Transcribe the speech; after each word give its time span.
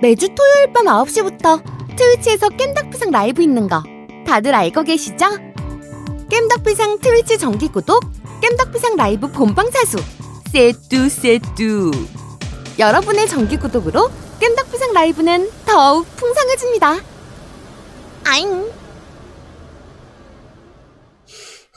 매주 0.00 0.28
토요일 0.34 0.72
밤 0.72 0.86
9시부터 0.86 1.62
트위치에서 1.96 2.48
겜덕비상 2.50 3.10
라이브 3.10 3.42
있는 3.42 3.68
거 3.68 3.82
다들 4.26 4.54
알고 4.54 4.82
계시죠? 4.84 5.26
겜덕비상 6.30 7.00
트위치 7.00 7.36
정기 7.36 7.68
구독, 7.68 8.04
겜덕비상 8.40 8.96
라이브 8.96 9.30
본방 9.30 9.70
사수, 9.70 9.98
세뚜 10.52 11.08
세뚜. 11.08 11.90
여러분의 12.78 13.28
정기 13.28 13.58
구독으로 13.58 14.10
겜덕비상 14.38 14.92
라이브는 14.92 15.50
더욱 15.66 16.06
풍성해집니다. 16.16 17.00
아잉. 18.24 18.70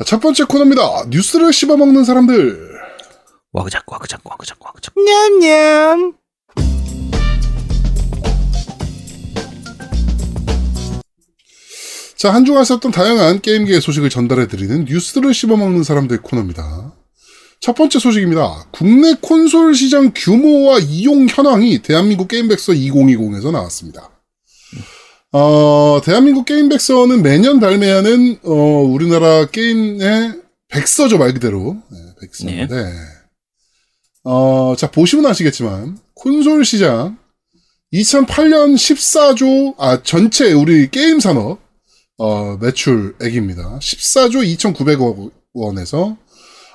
첫 0.05 0.21
번째 0.21 0.45
코너입니다. 0.45 1.05
뉴스를 1.09 1.51
씹어먹는 1.51 2.03
사람들. 2.05 2.73
와그작 3.51 3.91
와그작 3.91 4.21
와그작 4.23 4.57
와그작. 4.63 4.93
냠냠. 4.95 6.22
자, 12.23 12.33
한 12.33 12.45
주간 12.45 12.61
있었던 12.63 12.89
다양한 12.93 13.41
게임계의 13.41 13.81
소식을 13.81 14.09
전달해드리는 14.09 14.85
뉴스를 14.85 15.33
씹어먹는 15.33 15.83
사람들 15.83 16.21
코너입니다. 16.21 16.93
첫 17.59 17.75
번째 17.75 17.99
소식입니다. 17.99 18.67
국내 18.71 19.13
콘솔 19.19 19.75
시장 19.75 20.13
규모와 20.15 20.79
이용 20.79 21.27
현황이 21.27 21.81
대한민국 21.81 22.29
게임백서 22.29 22.71
2020에서 22.71 23.51
나왔습니다. 23.51 24.09
어, 25.33 25.99
대한민국 26.01 26.45
게임백서는 26.45 27.23
매년 27.23 27.59
발매하는, 27.59 28.39
어, 28.43 28.53
우리나라 28.53 29.45
게임의 29.49 30.39
백서죠, 30.69 31.17
말 31.17 31.33
그대로. 31.33 31.75
네, 31.91 31.97
백서인데. 32.21 32.93
어, 34.23 34.75
자, 34.77 34.89
보시면 34.89 35.25
아시겠지만, 35.25 35.97
콘솔 36.13 36.63
시장 36.63 37.17
2008년 37.91 38.75
14조, 38.75 39.75
아, 39.77 40.01
전체 40.03 40.53
우리 40.53 40.89
게임 40.89 41.19
산업, 41.19 41.62
어, 42.17 42.57
매출액입니다. 42.57 43.79
14조 43.79 44.43
2,900억 44.57 45.31
원에서 45.53 46.17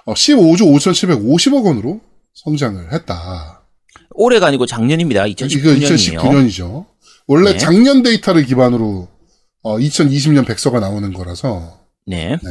어, 0.05 0.14
15조 0.14 0.61
5,750억 0.62 1.64
원으로 1.64 2.00
성장을 2.34 2.92
했다. 2.92 3.62
올해가 4.14 4.47
아니고 4.48 4.67
작년입니다. 4.67 5.27
이거 5.27 5.47
2019년이요. 5.47 6.17
2019년이죠. 6.19 6.86
원래 7.27 7.53
네. 7.53 7.58
작년 7.58 8.03
데이터를 8.03 8.45
기반으로 8.45 9.08
어, 9.62 9.78
2020년 9.78 10.47
백서가 10.47 10.80
나오는 10.80 11.12
거라서 11.12 11.78
네. 12.06 12.30
네. 12.30 12.50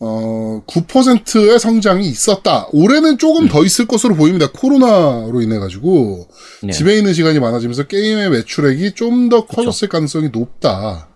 어, 0.00 0.62
9%의 0.66 1.58
성장이 1.60 2.08
있었다. 2.08 2.66
올해는 2.72 3.18
조금 3.18 3.46
더 3.48 3.64
있을 3.64 3.86
것으로 3.86 4.16
보입니다. 4.16 4.50
코로나로 4.50 5.40
인해 5.42 5.58
가지고 5.58 6.28
네. 6.62 6.72
집에 6.72 6.96
있는 6.96 7.12
시간이 7.14 7.38
많아지면서 7.40 7.84
게임의 7.84 8.30
매출액이 8.30 8.92
좀 8.94 9.28
더 9.28 9.46
커졌을 9.46 9.88
가능성이 9.88 10.30
높다. 10.30 11.13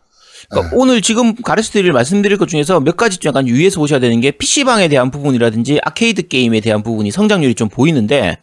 그러니까 0.50 0.76
오늘 0.76 1.02
지금 1.02 1.34
가르쳐드릴 1.34 1.92
말씀드릴 1.92 2.38
것 2.38 2.48
중에서 2.48 2.80
몇 2.80 2.96
가지 2.96 3.18
좀 3.18 3.28
약간 3.28 3.46
유의해서 3.46 3.80
보셔야 3.80 4.00
되는 4.00 4.20
게 4.20 4.30
PC방에 4.30 4.88
대한 4.88 5.10
부분이라든지 5.10 5.80
아케이드 5.82 6.28
게임에 6.28 6.60
대한 6.60 6.82
부분이 6.82 7.10
성장률이 7.10 7.54
좀 7.54 7.68
보이는데 7.68 8.38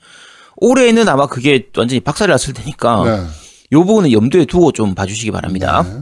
올해는 0.58 1.10
아마 1.10 1.28
그게 1.28 1.68
완전히 1.76 2.00
박살이 2.00 2.32
났을 2.32 2.54
테니까 2.54 3.04
네. 3.06 3.28
이 3.72 3.76
부분은 3.76 4.12
염두에 4.12 4.46
두고 4.46 4.72
좀 4.72 4.94
봐주시기 4.94 5.32
바랍니다. 5.32 5.84
네. 5.84 6.02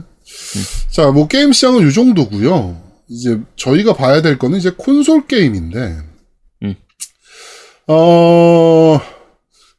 자, 0.90 1.10
뭐 1.10 1.26
게임 1.26 1.52
시장은 1.52 1.88
이 1.88 1.92
정도고요. 1.92 2.82
이제 3.08 3.40
저희가 3.56 3.94
봐야 3.94 4.22
될 4.22 4.38
거는 4.38 4.58
이제 4.58 4.70
콘솔 4.70 5.26
게임인데, 5.26 5.96
음. 6.62 6.74
어 7.88 9.00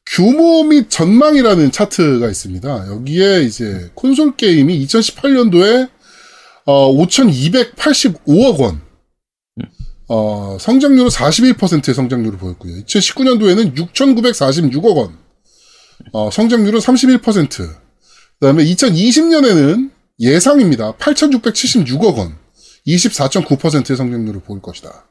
규모 0.06 0.64
및 0.64 0.90
전망이라는 0.90 1.72
차트가 1.72 2.28
있습니다. 2.28 2.88
여기에 2.90 3.42
이제 3.42 3.90
콘솔 3.96 4.36
게임이 4.36 4.86
2018년도에 4.86 5.90
어 6.66 6.92
5,285억 6.94 8.60
원. 8.60 8.82
어, 10.08 10.58
성장률은 10.60 11.10
41%의 11.10 11.96
성장률을 11.96 12.38
보였고요. 12.38 12.84
2019년도에는 12.84 13.76
6,946억 13.76 14.98
원. 14.98 15.18
어, 16.12 16.30
성장률은 16.30 16.80
31%. 16.80 17.58
그 17.58 17.76
다음에 18.40 18.64
2020년에는 18.66 19.92
예상입니다. 20.20 20.94
8,676억 20.98 22.18
원. 22.18 22.38
24.9%의 22.86 23.98
성장률을 23.98 24.42
보일 24.42 24.62
것이다. 24.62 25.08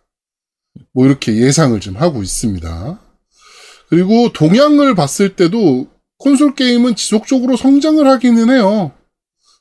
뭐 0.93 1.06
이렇게 1.06 1.34
예상을 1.34 1.78
좀 1.81 1.97
하고 1.97 2.22
있습니다. 2.22 3.00
그리고 3.88 4.32
동향을 4.32 4.94
봤을 4.94 5.34
때도 5.34 5.88
콘솔 6.19 6.54
게임은 6.54 6.94
지속적으로 6.94 7.56
성장을 7.56 8.06
하기는 8.06 8.50
해요. 8.50 8.93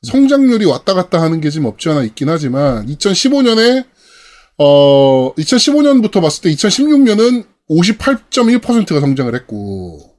성장률이 0.04 0.64
왔다 0.66 0.94
갔다 0.94 1.20
하는 1.22 1.40
게좀 1.40 1.64
없지 1.64 1.88
않아 1.90 2.02
있긴 2.04 2.28
하지만 2.28 2.86
2015년에 2.86 3.86
어 4.58 5.34
2015년부터 5.34 6.20
봤을 6.22 6.42
때 6.42 6.50
2016년은 6.50 7.46
58.1%가 7.68 9.00
성장을 9.00 9.34
했고 9.34 10.16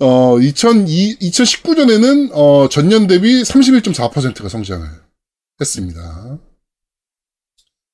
어 0.00 0.38
2002, 0.38 1.18
2019년에는 1.20 2.30
어 2.32 2.68
전년 2.68 3.06
대비 3.06 3.42
31.4%가 3.42 4.48
성장을 4.48 4.86
했습니다. 5.60 6.38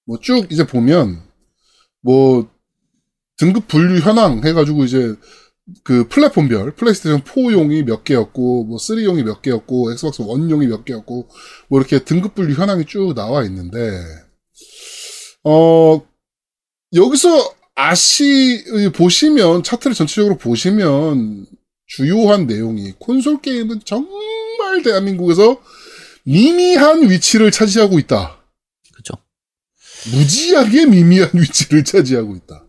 뭐 0.07 0.19
쭉 0.21 0.51
이제 0.51 0.67
보면 0.67 1.23
뭐 2.03 2.51
등급 3.39 3.69
분류 3.69 4.01
현황 4.01 4.45
해가지고 4.45 4.85
이제 4.85 5.15
그 5.85 6.09
플랫폼별 6.09 6.75
플레이스테이션 6.75 7.23
4용이 7.23 7.85
몇 7.85 8.05
개였고 8.05 8.65
뭐 8.65 8.79
3용이 8.79 9.23
몇 9.23 9.43
개였고 9.43 9.93
엑스박스 9.93 10.23
1용이 10.23 10.67
몇 10.67 10.85
개였고 10.85 11.29
뭐 11.69 11.81
이렇게 11.81 12.05
등급 12.05 12.35
분류 12.35 12.55
현황이 12.55 12.85
쭉 12.85 13.15
나와 13.15 13.45
있는데 13.45 14.01
어 15.45 16.03
여기서 16.95 17.55
아시 17.75 18.65
보시면 18.95 19.63
차트를 19.63 19.95
전체적으로 19.95 20.37
보시면 20.37 21.47
주요한 21.87 22.47
내용이 22.47 22.93
콘솔 22.99 23.41
게임은 23.41 23.81
정말 23.85 24.83
대한민국에서 24.83 25.61
미미한 26.25 27.11
위치를 27.11 27.51
차지하고 27.51 27.99
있다. 27.99 28.41
그렇죠. 28.93 29.15
무지하게 30.13 30.87
미미한 30.87 31.31
위치를 31.35 31.85
차지하고 31.85 32.37
있다. 32.37 32.65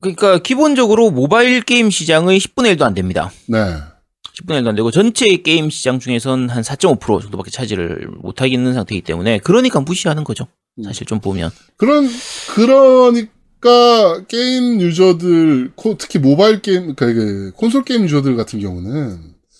그러니까 0.00 0.38
기본적으로 0.38 1.10
모바일 1.10 1.60
게임 1.62 1.90
시장의 1.90 2.38
10분의 2.40 2.76
1도 2.76 2.82
안 2.82 2.94
됩니다. 2.94 3.30
네. 3.46 3.58
10분의 3.58 4.62
1도 4.62 4.68
안 4.68 4.74
되고 4.76 4.90
전체 4.90 5.36
게임 5.36 5.68
시장 5.70 5.98
중에선 6.00 6.48
한 6.48 6.62
4.5% 6.62 7.20
정도밖에 7.22 7.50
차지를 7.50 8.08
못하고 8.22 8.48
있는 8.52 8.72
상태이기 8.74 9.04
때문에 9.04 9.38
그러니까 9.38 9.80
무시하는 9.80 10.24
거죠. 10.24 10.46
사실 10.84 11.06
좀 11.06 11.20
보면. 11.20 11.50
그런 11.76 12.08
그러니까 12.54 14.24
게임 14.26 14.80
유저들 14.80 15.72
코- 15.74 15.96
특히 15.98 16.18
모바일 16.18 16.62
게임 16.62 16.94
그, 16.94 17.12
그 17.14 17.52
콘솔 17.56 17.84
게임 17.84 18.04
유저들 18.04 18.36
같은 18.36 18.60
경우는 18.60 18.90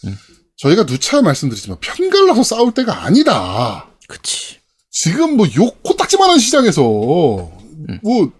음. 0.06 0.16
저희가 0.56 0.86
누차 0.86 1.20
말씀드리지만 1.20 1.78
편갈라서 1.80 2.42
싸울 2.42 2.72
때가 2.72 3.04
아니다. 3.04 3.88
그치. 4.08 4.56
지금 4.90 5.36
뭐요 5.36 5.70
코딱지만한 5.82 6.38
시장에서 6.38 6.80
뭐 6.82 8.32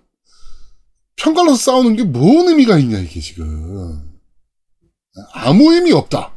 편갈라서 1.17 1.57
싸우는 1.57 1.97
게 1.97 2.05
뭔 2.05 2.49
의미가 2.49 2.79
있냐 2.79 2.99
이게 2.99 3.21
지금 3.21 4.11
아무 5.33 5.73
의미 5.75 5.93
없다. 5.93 6.33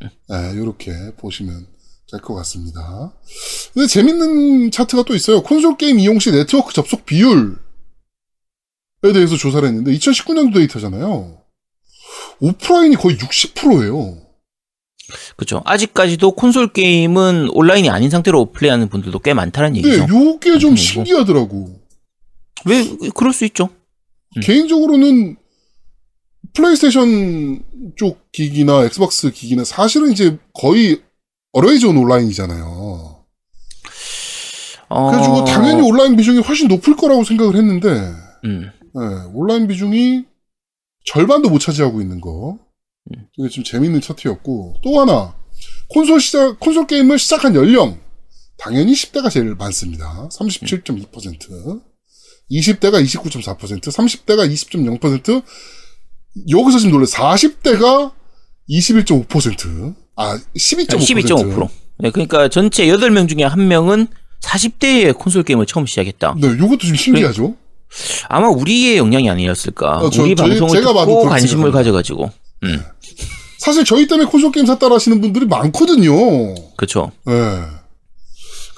네, 0.00 0.52
이렇게 0.54 0.92
보시면 1.16 1.66
될 2.10 2.20
것 2.20 2.34
같습니다. 2.36 3.12
근데 3.74 3.86
재밌는 3.86 4.70
차트가 4.70 5.02
또 5.04 5.14
있어요. 5.14 5.42
콘솔 5.42 5.76
게임 5.76 5.98
이용 5.98 6.18
시 6.18 6.30
네트워크 6.32 6.72
접속 6.72 7.04
비율에 7.04 7.54
대해서 9.12 9.36
조사를 9.36 9.66
했는데 9.68 9.92
2019년도 9.92 10.54
데이터잖아요. 10.54 11.42
오프라인이 12.40 12.96
거의 12.96 13.16
60%예요. 13.16 14.18
그렇죠. 15.36 15.62
아직까지도 15.64 16.32
콘솔 16.32 16.72
게임은 16.72 17.50
온라인이 17.52 17.88
아닌 17.90 18.10
상태로 18.10 18.52
플레이하는 18.52 18.88
분들도 18.88 19.18
꽤 19.20 19.34
많다는 19.34 19.74
근데 19.74 19.88
얘기죠. 19.88 20.06
요게 20.08 20.58
좀 20.58 20.70
아니고. 20.70 20.76
신기하더라고. 20.76 21.80
왜 22.66 22.84
그럴 23.14 23.32
수 23.32 23.44
있죠. 23.46 23.70
음. 24.38 24.40
개인적으로는 24.40 25.36
플레이스테이션 26.54 27.62
쪽 27.96 28.32
기기나 28.32 28.84
엑스박스 28.84 29.30
기기는 29.30 29.64
사실은 29.64 30.10
이제 30.10 30.38
거의 30.54 31.02
어레이전 31.52 31.96
온라인이잖아요. 31.96 33.24
어... 34.88 35.10
그래가지고 35.10 35.44
당연히 35.44 35.82
온라인 35.82 36.16
비중이 36.16 36.40
훨씬 36.40 36.68
높을 36.68 36.96
거라고 36.96 37.24
생각을 37.24 37.56
했는데 37.56 37.88
음. 38.44 38.70
네, 38.94 39.00
온라인 39.32 39.66
비중이 39.68 40.24
절반도 41.04 41.50
못 41.50 41.58
차지하고 41.58 42.00
있는 42.00 42.20
거. 42.20 42.58
음. 43.10 43.26
이게 43.36 43.48
좀 43.48 43.64
재밌는 43.64 44.00
차트였고 44.00 44.76
또 44.82 45.00
하나 45.00 45.34
콘솔 45.88 46.20
시작 46.20 46.60
콘솔 46.60 46.86
게임을 46.86 47.18
시작한 47.18 47.54
연령 47.54 47.98
당연히 48.58 48.92
10대가 48.92 49.30
제일 49.30 49.54
많습니다. 49.54 50.28
37.2%, 50.30 51.82
20대가 52.50 53.02
29.4%, 53.04 53.80
30대가 53.82 54.50
20.0%. 54.50 55.42
여기서 56.50 56.78
지금 56.78 56.92
놀래 56.92 57.04
40대가 57.06 58.12
21.5%. 58.70 59.94
아, 60.16 60.38
12.5%. 60.56 60.98
12.5%. 60.98 61.68
네, 61.98 62.10
그러니까 62.10 62.48
전체 62.48 62.86
8명 62.86 63.28
중에 63.28 63.46
1명은 63.48 64.08
40대에 64.42 65.16
콘솔 65.18 65.42
게임을 65.42 65.66
처음 65.66 65.86
시작했다. 65.86 66.36
네, 66.38 66.48
요것도 66.48 66.78
좀 66.78 66.94
신기하죠? 66.94 67.56
아마 68.28 68.48
우리의 68.48 68.98
영향이 68.98 69.28
아니었을까. 69.30 69.98
어, 69.98 70.10
저- 70.10 70.22
우리 70.22 70.36
저희- 70.36 70.58
방송을 70.58 70.82
듣고 70.82 71.24
관심을. 71.24 71.72
가져가지고. 71.72 72.30
음, 72.64 72.82
사실 73.58 73.84
저희 73.84 74.06
때문에 74.06 74.28
콘솔 74.30 74.52
게임 74.52 74.66
샀다라 74.66 74.94
하시는 74.96 75.20
분들이 75.20 75.46
많거든요. 75.46 76.12
그렇죠. 76.76 77.10
예. 77.28 77.77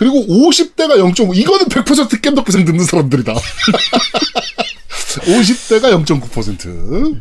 그리고 0.00 0.16
50대가 0.26 0.96
0.5, 0.96 1.36
이거는 1.36 1.66
100% 1.66 2.22
겜덕비상 2.22 2.64
듣는 2.64 2.82
사람들이다. 2.86 3.34
50대가 5.26 5.92
0.9%. 6.04 7.20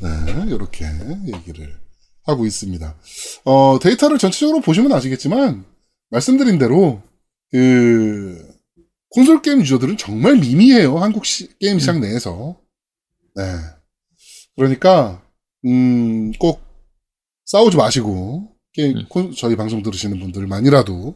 네, 0.00 0.44
이렇게 0.48 0.86
얘기를 1.26 1.78
하고 2.24 2.46
있습니다. 2.46 2.96
어, 3.44 3.78
데이터를 3.82 4.16
전체적으로 4.16 4.60
보시면 4.62 4.92
아시겠지만, 4.92 5.66
말씀드린 6.10 6.56
대로, 6.58 7.02
그, 7.52 8.42
콘솔 9.10 9.42
게임 9.42 9.60
유저들은 9.60 9.98
정말 9.98 10.36
미미해요. 10.36 10.98
한국 10.98 11.26
시- 11.26 11.50
게임 11.58 11.78
시장 11.78 12.00
내에서. 12.00 12.56
네. 13.34 13.42
그러니까, 14.56 15.22
음, 15.66 16.32
꼭 16.38 16.62
싸우지 17.44 17.76
마시고, 17.76 18.54
게임, 18.72 18.96
음. 18.96 19.04
콘- 19.10 19.34
저희 19.34 19.54
방송 19.54 19.82
들으시는 19.82 20.18
분들만이라도 20.18 21.14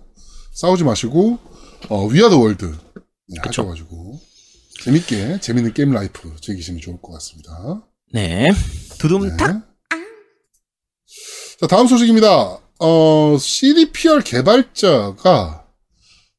싸우지 0.60 0.84
마시고, 0.84 1.38
어, 1.88 2.06
We 2.06 2.14
are 2.14 2.26
the 2.26 2.38
world. 2.38 2.66
네. 3.28 3.40
하셔가지고, 3.40 4.20
재밌게, 4.84 5.40
재밌는 5.40 5.72
게임 5.72 5.90
라이프 5.90 6.36
즐기시면 6.38 6.82
좋을 6.82 7.00
것 7.00 7.12
같습니다. 7.12 7.82
네. 8.12 8.52
두둠탁. 8.98 9.54
네. 9.54 9.60
자, 11.60 11.66
다음 11.66 11.86
소식입니다. 11.86 12.58
어, 12.78 13.36
CDPR 13.38 14.20
개발자가, 14.22 15.66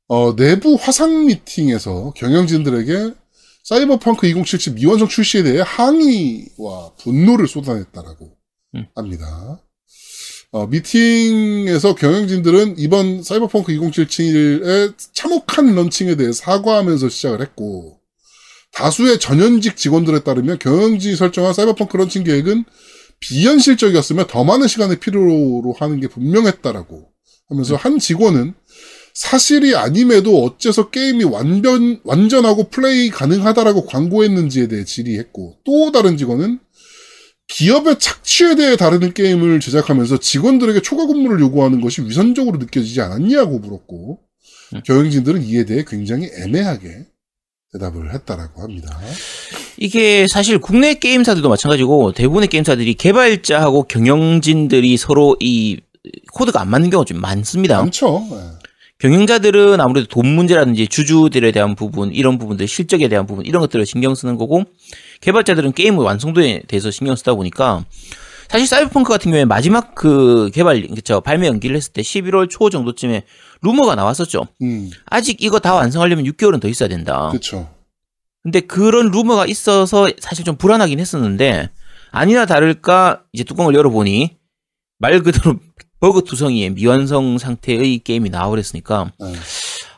어, 0.08 0.36
내부 0.36 0.78
화상 0.80 1.26
미팅에서 1.26 2.14
경영진들에게 2.16 3.16
사이버펑크 3.64 4.28
2077 4.28 4.74
미완성 4.74 5.08
출시에 5.08 5.42
대해 5.42 5.64
항의와 5.66 6.94
분노를 7.00 7.48
쏟아냈다라고 7.48 8.38
음. 8.76 8.86
합니다. 8.94 9.64
어, 10.54 10.68
미팅에서 10.68 11.96
경영진들은 11.96 12.76
이번 12.78 13.24
사이버펑크 13.24 13.72
2077의 13.72 14.94
참혹한 15.14 15.74
런칭에 15.74 16.16
대해 16.16 16.34
사과하면서 16.34 17.08
시작을 17.08 17.42
했고, 17.42 18.00
다수의 18.74 19.20
전현직 19.20 19.78
직원들에 19.78 20.24
따르면 20.24 20.60
경영진이 20.60 21.16
설정한 21.16 21.54
사이버펑크 21.54 21.96
런칭 21.96 22.26
계획은 22.26 22.66
비현실적이었으며 23.22 24.28
더 24.28 24.44
많은 24.44 24.68
시간을 24.68 24.98
필요로 25.00 25.74
하는 25.80 26.02
게 26.02 26.08
분명했다라고 26.08 27.08
하면서 27.48 27.76
한 27.78 27.98
직원은 27.98 28.54
사실이 29.14 29.76
아님에도 29.76 30.44
어째서 30.44 30.90
게임이 30.90 31.26
완전, 31.26 32.02
완전하고 32.04 32.70
플레이 32.70 33.10
가능하다라고 33.10 33.86
광고했는지에 33.86 34.68
대해 34.68 34.84
질의했고 34.84 35.60
또 35.64 35.92
다른 35.92 36.18
직원은 36.18 36.60
기업의 37.52 38.00
착취에 38.00 38.56
대해 38.56 38.78
다루는 38.78 39.14
게임을 39.14 39.60
제작하면서 39.60 40.20
직원들에게 40.20 40.82
초과 40.82 41.06
근무를 41.06 41.42
요구하는 41.42 41.82
것이 41.82 42.02
위선적으로 42.02 42.58
느껴지지 42.58 43.02
않았냐고 43.02 43.60
물었고 43.60 44.20
음. 44.74 44.82
경영진들은 44.86 45.44
이에 45.44 45.66
대해 45.66 45.84
굉장히 45.86 46.30
애매하게 46.44 47.08
대답을 47.74 48.14
했다라고 48.14 48.62
합니다. 48.62 48.98
이게 49.78 50.28
사실 50.28 50.60
국내 50.60 50.94
게임사들도 50.94 51.48
마찬가지고 51.50 52.14
대부분의 52.14 52.48
게임사들이 52.48 52.94
개발자하고 52.94 53.84
경영진들이 53.84 54.96
서로 54.98 55.36
이 55.40 55.78
코드가 56.34 56.62
안 56.62 56.70
맞는 56.70 56.90
경우가 56.90 57.06
좀 57.06 57.20
많습니다. 57.20 57.78
많죠. 57.78 58.28
예. 58.32 58.62
경영자들은 59.00 59.82
아무래도 59.82 60.08
돈 60.08 60.28
문제라든지 60.28 60.88
주주들에 60.88 61.52
대한 61.52 61.74
부분, 61.74 62.14
이런 62.14 62.38
부분들, 62.38 62.68
실적에 62.68 63.08
대한 63.08 63.26
부분, 63.26 63.46
이런 63.46 63.60
것들을 63.62 63.84
신경 63.88 64.14
쓰는 64.14 64.38
거고, 64.38 64.64
개발자들은 65.22 65.74
게임의 65.74 66.04
완성도에 66.04 66.64
대해서 66.68 66.92
신경 66.92 67.16
쓰다 67.16 67.34
보니까, 67.34 67.86
사실 68.50 68.68
사이버펑크 68.68 69.10
같은 69.10 69.32
경우에 69.32 69.46
마지막 69.46 69.96
그 69.96 70.52
개발, 70.54 70.86
그쵸, 70.88 71.22
발매 71.22 71.48
연기를 71.48 71.76
했을 71.78 71.94
때 71.94 72.02
11월 72.02 72.50
초 72.50 72.70
정도쯤에 72.70 73.24
루머가 73.62 73.96
나왔었죠. 73.96 74.48
음, 74.62 74.90
아직 75.06 75.42
이거 75.42 75.60
다 75.60 75.74
완성하려면 75.74 76.26
6개월은 76.26 76.60
더 76.60 76.68
있어야 76.68 76.90
된다. 76.90 77.30
그렇죠. 77.30 77.70
근데 78.44 78.60
그런 78.60 79.12
루머가 79.12 79.46
있어서 79.46 80.10
사실 80.20 80.44
좀 80.44 80.58
불안하긴 80.58 81.00
했었는데 81.00 81.70
아니나 82.12 82.46
다를까 82.46 83.24
이제 83.32 83.44
뚜껑을 83.44 83.74
열어보니 83.76 84.38
말 84.98 85.22
그대로 85.22 85.56
버그 86.02 86.24
투성이의 86.24 86.72
미완성 86.72 87.38
상태의 87.38 88.00
게임이 88.00 88.32
나와버렸으니까 88.32 89.12
네. 89.20 89.34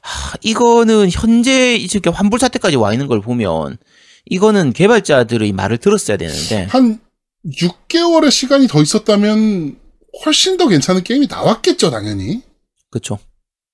하, 0.01 0.37
이거는 0.41 1.09
현재 1.09 1.75
이렇게 1.75 2.09
환불 2.09 2.39
사태까지 2.39 2.75
와 2.75 2.91
있는 2.91 3.07
걸 3.07 3.21
보면 3.21 3.77
이거는 4.25 4.73
개발자들의 4.73 5.51
말을 5.51 5.77
들었어야 5.77 6.17
되는데 6.17 6.63
한 6.65 6.99
6개월의 7.45 8.31
시간이 8.31 8.67
더 8.67 8.81
있었다면 8.81 9.77
훨씬 10.25 10.57
더 10.57 10.67
괜찮은 10.67 11.03
게임이 11.03 11.27
나왔겠죠, 11.27 11.89
당연히. 11.91 12.41
그쵸 12.89 13.19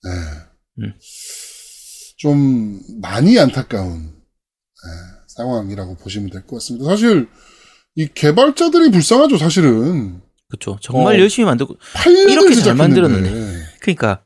네. 0.04 0.10
음. 0.80 0.94
좀 2.18 2.80
많이 3.02 3.38
안타까운 3.40 4.04
네, 4.04 4.90
상황이라고 5.28 5.96
보시면 5.98 6.30
될 6.32 6.42
것 6.48 6.56
같습니다. 6.58 6.90
사실 6.90 7.28
이 7.96 8.08
개발자들이 8.14 8.92
불쌍하죠, 8.92 9.38
사실은. 9.38 10.22
그쵸 10.50 10.78
정말 10.82 11.16
어. 11.16 11.20
열심히 11.20 11.46
만들고 11.46 11.76
8년을 11.94 12.32
이렇게 12.32 12.56
잘. 12.56 12.74
만들었는데. 12.76 13.64
그러니까 13.82 14.24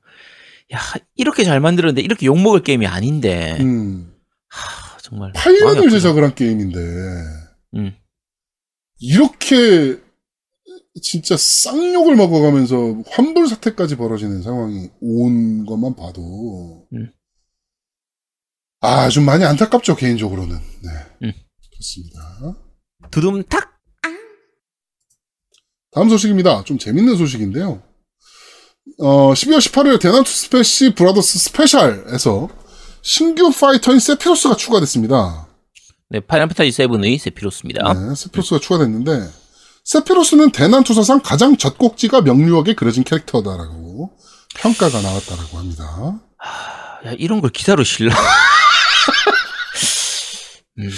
야 0.74 0.80
이렇게 1.16 1.44
잘 1.44 1.60
만들었는데 1.60 2.02
이렇게 2.02 2.26
욕 2.28 2.40
먹을 2.40 2.64
게임이 2.64 2.88
아닌데 2.88 3.58
음, 3.60 4.14
하, 4.48 4.83
정말 5.14 5.32
마음이 5.34 5.58
8년을 5.60 5.78
아프다. 5.78 5.90
제작을 5.92 6.24
한 6.24 6.34
게임인데 6.36 6.80
음. 7.76 7.96
이렇게 9.00 10.02
진짜 11.02 11.36
쌍욕을 11.38 12.16
먹어가면서 12.16 13.04
환불 13.08 13.48
사태까지 13.48 13.96
벌어지는 13.96 14.42
상황이 14.42 14.90
온 15.02 15.66
것만 15.66 15.96
봐도 15.96 16.88
음. 16.94 17.12
아, 18.82 19.08
좀 19.10 19.24
많이 19.24 19.46
안타깝죠, 19.46 19.96
개인적으로는. 19.96 20.56
네. 20.58 20.90
음. 21.28 21.34
그렇습니다. 21.72 22.58
두둠탁 23.12 23.72
다음 25.92 26.10
소식입니다. 26.10 26.64
좀 26.64 26.80
재밌는 26.80 27.16
소식인데요. 27.18 27.84
어, 29.00 29.34
12월 29.34 29.60
18일 29.60 30.02
대난투 30.02 30.30
스매시 30.30 30.96
브라더스 30.96 31.38
스페셜에서 31.40 32.50
신규 33.04 33.52
파이터인 33.52 34.00
세피로스가 34.00 34.56
추가됐습니다. 34.56 35.48
네, 36.10 36.20
파이널 36.22 36.48
판타지 36.48 36.72
7의 36.72 37.20
세피로스입니다. 37.20 37.94
네, 37.94 38.16
세피로스가 38.16 38.60
추가됐는데 38.60 39.30
세피로스는 39.84 40.52
대난투 40.52 40.84
사상 40.84 41.20
가장 41.22 41.58
젖꼭지가 41.58 42.22
명료하게 42.22 42.74
그려진 42.76 43.04
캐릭터다라고 43.04 44.12
평가가 44.56 45.02
나왔다라고 45.02 45.58
합니다. 45.58 46.20
야, 47.06 47.12
이런 47.18 47.42
걸 47.42 47.50
기사로 47.50 47.84
실라. 47.84 48.16
음, 50.80 50.90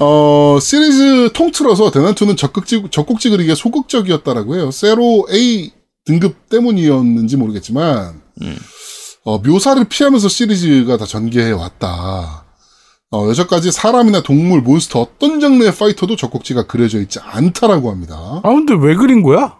어, 0.00 0.58
시리즈 0.60 1.30
통틀어서 1.32 1.92
대난투는 1.92 2.36
젖꼭지, 2.36 2.82
젖꼭지 2.90 3.30
그리기에 3.30 3.54
소극적이었다라고 3.54 4.56
해요. 4.56 4.70
CERO 4.72 5.26
A 5.32 5.70
등급 6.04 6.48
때문이었는지 6.48 7.36
모르겠지만, 7.36 8.20
음. 8.42 8.58
어, 9.24 9.38
묘사를 9.38 9.82
피하면서 9.84 10.28
시리즈가 10.28 10.96
다 10.96 11.04
전개해 11.06 11.50
왔다. 11.52 12.44
어, 13.12 13.28
여태까지 13.28 13.72
사람이나 13.72 14.22
동물, 14.22 14.60
몬스터 14.62 15.00
어떤 15.00 15.40
장르의 15.40 15.74
파이터도 15.74 16.16
적꼭지가 16.16 16.66
그려져 16.66 17.00
있지 17.00 17.18
않다라고 17.20 17.90
합니다. 17.90 18.40
아 18.42 18.48
근데 18.48 18.74
왜 18.74 18.94
그린 18.94 19.22
거야? 19.22 19.58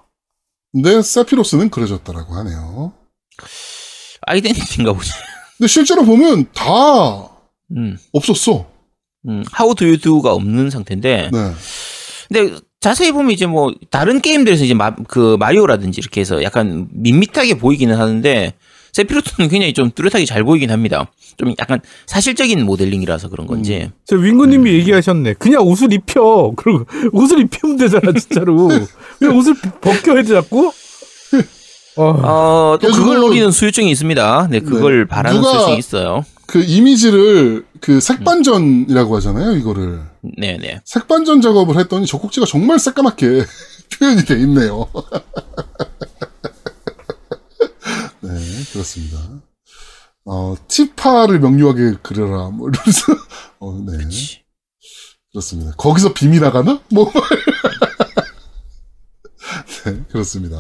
근데 0.73 1.03
세피로스는 1.03 1.71
그려졌다라고 1.71 2.35
하네요. 2.37 2.93
아이덴티티인가 4.23 4.93
보지. 4.93 5.11
근데 5.59 5.67
실제로 5.69 6.05
보면 6.05 6.47
다 6.55 6.65
음, 7.77 7.99
없었어. 8.13 8.67
음, 9.29 9.45
How 9.59 9.75
do 9.75 9.87
you 9.87 9.99
do가 9.99 10.33
없는 10.33 10.71
상태인데. 10.71 11.31
네. 11.33 11.53
근데 12.29 12.57
자세히 12.79 13.11
보면 13.11 13.33
이제 13.33 13.47
뭐 13.47 13.75
다른 13.91 14.21
게임들에서 14.21 14.65
이제 14.65 14.75
마, 14.75 14.95
그 14.95 15.37
마리오라든지 15.41 16.01
이렇게 16.01 16.21
해서 16.21 16.43
약간 16.45 16.89
밋밋하게 16.93 17.59
보이기는 17.59 17.95
하는데 17.97 18.55
세피로스는 18.93 19.49
굉장히 19.49 19.73
좀 19.73 19.91
뚜렷하게 19.95 20.25
잘 20.25 20.45
보이긴 20.45 20.71
합니다. 20.71 21.11
좀 21.37 21.55
약간 21.59 21.81
사실적인 22.07 22.65
모델링이라서 22.65 23.29
그런 23.29 23.47
건지. 23.47 23.91
저 24.07 24.17
윙구님이 24.17 24.71
얘기하셨네. 24.73 25.35
그냥 25.35 25.63
옷을 25.63 25.93
입혀. 25.93 26.53
그리고 26.57 26.85
옷을 27.13 27.41
입히면 27.41 27.77
되잖아 27.77 28.13
진짜로. 28.13 28.69
왜 29.21 29.29
옷을 29.29 29.55
벗겨 29.81 30.17
해도 30.17 30.35
자꾸? 30.43 30.73
어, 31.97 32.05
어, 32.05 32.79
또 32.81 32.91
그걸 32.93 33.19
노리는 33.19 33.51
수요증이 33.51 33.91
있습니다. 33.91 34.49
네, 34.51 34.61
그걸 34.61 35.07
바라는 35.07 35.41
누가- 35.41 35.53
수요증이 35.53 35.79
있어요. 35.79 36.25
그 36.47 36.63
이미지를 36.65 37.65
그 37.81 38.01
색반전이라고 38.01 39.17
하잖아요, 39.17 39.53
이거를. 39.57 40.01
네, 40.37 40.57
네. 40.61 40.81
색반전 40.85 41.41
작업을 41.41 41.79
했더니 41.79 42.07
젖꼭지가 42.07 42.47
정말 42.47 42.79
새까맣게 42.79 43.45
표현이 43.99 44.25
돼 44.25 44.35
있네요. 44.41 44.89
네, 48.61 48.73
그렇습니다. 48.73 49.19
어, 50.27 50.55
티파를 50.69 51.41
명료하게 51.41 51.97
그려라, 52.03 52.51
뭐 52.51 52.69
이러면서, 52.69 53.13
어, 53.59 53.73
네. 53.87 54.05
그치. 54.05 54.41
그렇습니다. 55.33 55.73
거기서 55.77 56.13
빔이 56.13 56.41
나가나? 56.41 56.83
뭐. 56.91 57.11
네, 59.85 60.05
그렇습니다. 60.11 60.57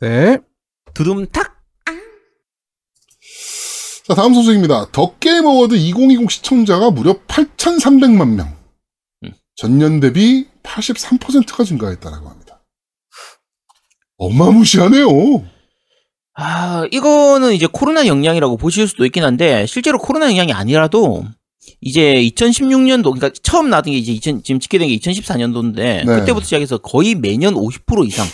네. 0.00 0.38
두둠탁. 0.94 1.52
자, 4.06 4.14
다음 4.14 4.34
소식입니다. 4.34 4.90
더 4.92 5.15
게임 5.15 5.46
어워드 5.46 5.74
2020 5.74 6.30
시청자가 6.30 6.90
무려 6.90 7.14
8,300만 7.26 8.34
명. 8.34 8.56
음. 9.24 9.32
전년 9.56 10.00
대비 10.00 10.46
83%가 10.62 11.64
증가했다라고 11.64 12.28
합니다. 12.28 12.62
어마무시하네요. 14.18 15.08
아, 16.36 16.84
이거는 16.90 17.52
이제 17.54 17.66
코로나 17.70 18.06
영향이라고 18.06 18.56
보실 18.56 18.88
수도 18.88 19.04
있긴 19.06 19.22
한데, 19.24 19.66
실제로 19.66 19.98
코로나 19.98 20.26
영향이 20.30 20.52
아니라도, 20.52 21.24
이제 21.80 22.14
2016년도, 22.34 23.04
그러니까 23.04 23.30
처음 23.42 23.70
나왔던 23.70 23.92
게 23.92 23.98
이제 23.98 24.12
2000, 24.12 24.42
지금 24.42 24.58
집계된 24.60 24.88
게 24.88 24.96
2014년도인데, 24.98 25.76
네. 25.76 26.04
그때부터 26.04 26.44
시작해서 26.44 26.78
거의 26.78 27.14
매년 27.14 27.54
50% 27.54 28.06
이상, 28.06 28.26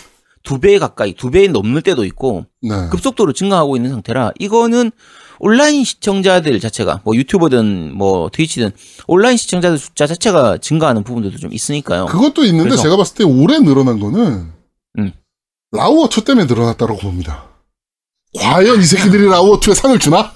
두 0.43 0.57
배 0.59 0.79
가까이, 0.79 1.13
두 1.13 1.29
배 1.29 1.47
넘는 1.47 1.81
때도 1.83 2.03
있고, 2.05 2.45
네. 2.63 2.69
급속도로 2.89 3.33
증가하고 3.33 3.75
있는 3.75 3.91
상태라, 3.91 4.31
이거는 4.39 4.91
온라인 5.39 5.83
시청자들 5.83 6.59
자체가, 6.59 7.01
뭐 7.03 7.15
유튜버든 7.15 7.95
뭐 7.95 8.29
트위치든, 8.33 8.71
온라인 9.07 9.37
시청자들 9.37 9.77
숫자 9.77 10.07
자체가 10.07 10.57
증가하는 10.57 11.03
부분들도 11.03 11.37
좀 11.37 11.53
있으니까요. 11.53 12.07
그것도 12.07 12.45
있는데 12.45 12.75
제가 12.77 12.97
봤을 12.97 13.15
때 13.15 13.23
올해 13.23 13.59
늘어난 13.59 13.99
거는 13.99 14.51
음. 14.99 15.11
라오어2 15.73 16.25
때문에 16.25 16.45
늘어났다고 16.45 16.97
봅니다. 16.97 17.45
과연 18.37 18.79
이 18.79 18.83
새끼들이 18.83 19.25
라오어2에 19.25 19.73
상을 19.75 19.97
주나? 19.99 20.31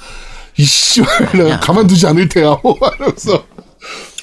이씨, 0.58 1.02
야. 1.02 1.60
가만두지 1.60 2.08
않을 2.08 2.30
테야. 2.30 2.58
뭐 2.64 2.78
하면서 2.82 3.46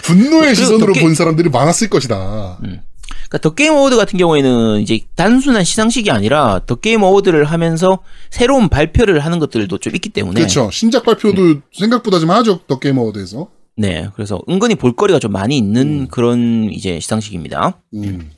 분노의 0.02 0.54
그리고 0.54 0.54
시선으로 0.54 0.92
본 0.94 1.14
사람들이 1.14 1.50
많았을 1.50 1.88
것이다. 1.88 2.58
그러니까 2.60 3.38
더 3.40 3.54
게임 3.54 3.72
어워드 3.72 3.96
같은 3.96 4.18
경우에는 4.18 4.80
이제 4.80 5.00
단순한 5.14 5.64
시상식이 5.64 6.10
아니라 6.10 6.60
더 6.66 6.74
게임 6.74 7.02
어워드를 7.02 7.44
하면서 7.44 8.00
새로운 8.30 8.68
발표를 8.68 9.20
하는 9.20 9.38
것들도 9.38 9.78
좀 9.78 9.94
있기 9.94 10.10
때문에 10.10 10.34
그렇죠. 10.40 10.70
신작 10.70 11.04
발표도 11.04 11.60
생각보다 11.72 12.18
좀 12.18 12.30
하죠. 12.30 12.60
더 12.66 12.80
게임 12.80 12.98
어워드에서. 12.98 13.48
네 13.76 14.08
그래서 14.14 14.38
은근히 14.50 14.74
볼거리가 14.74 15.18
좀 15.18 15.32
많이 15.32 15.56
있는 15.56 16.08
그런 16.08 16.68
이제 16.70 17.00
시상식입니다. 17.00 17.80
음. 17.94 18.30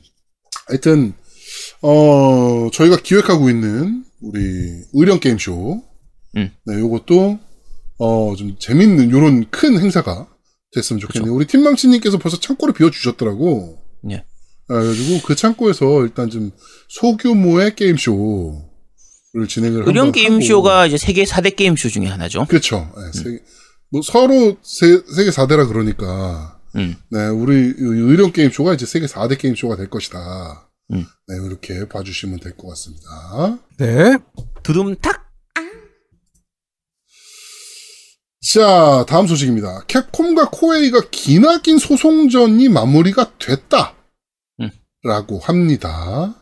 하여튼 0.67 1.13
어 1.81 2.69
저희가 2.71 2.97
기획하고 3.03 3.49
있는 3.49 4.03
우리 4.25 4.39
의령 4.93 5.19
게임쇼 5.19 5.83
음. 6.37 6.51
네 6.65 6.79
요것도 6.79 7.39
어 7.99 8.35
좀 8.35 8.55
재밌는 8.59 9.11
요런 9.11 9.49
큰 9.51 9.79
행사가 9.79 10.27
됐으면 10.73 10.99
좋겠네요. 10.99 11.33
우리 11.33 11.45
팀망치님께서 11.47 12.17
벌써 12.17 12.37
창고를 12.39 12.73
비워 12.73 12.91
주셨더라고. 12.91 13.77
네. 14.03 14.25
그래가지고 14.67 15.21
그 15.25 15.35
창고에서 15.35 16.03
일단 16.03 16.29
좀 16.29 16.51
소규모의 16.89 17.75
게임쇼를 17.75 19.47
진행을 19.47 19.87
의령 19.87 20.07
하고. 20.07 20.41
쇼가 20.41 20.85
이제 20.87 20.97
세계 20.97 21.23
4대 21.23 21.55
게임 21.55 21.75
쇼 21.77 21.87
중에 21.89 22.07
하나죠. 22.07 22.45
그렇죠. 22.45 22.91
네, 22.97 23.11
세, 23.21 23.39
뭐 23.91 24.01
서로 24.01 24.57
세, 24.63 25.01
세계 25.15 25.29
4대라 25.29 25.67
그러니까 25.67 26.59
음. 26.75 26.95
네, 27.11 27.27
우리 27.27 27.73
의령 27.77 28.31
게임 28.33 28.51
쇼가 28.51 28.73
이제 28.73 28.85
세계 28.85 29.05
4대 29.05 29.37
게임 29.37 29.55
쇼가 29.55 29.75
될 29.77 29.89
것이다. 29.89 30.64
음. 30.93 31.05
네, 31.27 31.35
이렇게 31.45 31.87
봐주시면 31.87 32.39
될 32.39 32.55
것 32.57 32.67
같습니다. 32.69 33.59
네. 33.77 34.17
두둠탁 34.63 35.25
자, 38.53 39.05
다음 39.07 39.25
소식입니다. 39.27 39.85
캡콤과 39.87 40.49
코에이가 40.51 41.09
기나긴 41.09 41.79
소송전이 41.79 42.69
마무리가 42.69 43.37
됐다. 43.39 43.95
음. 44.61 44.69
라고 45.03 45.39
합니다. 45.39 46.35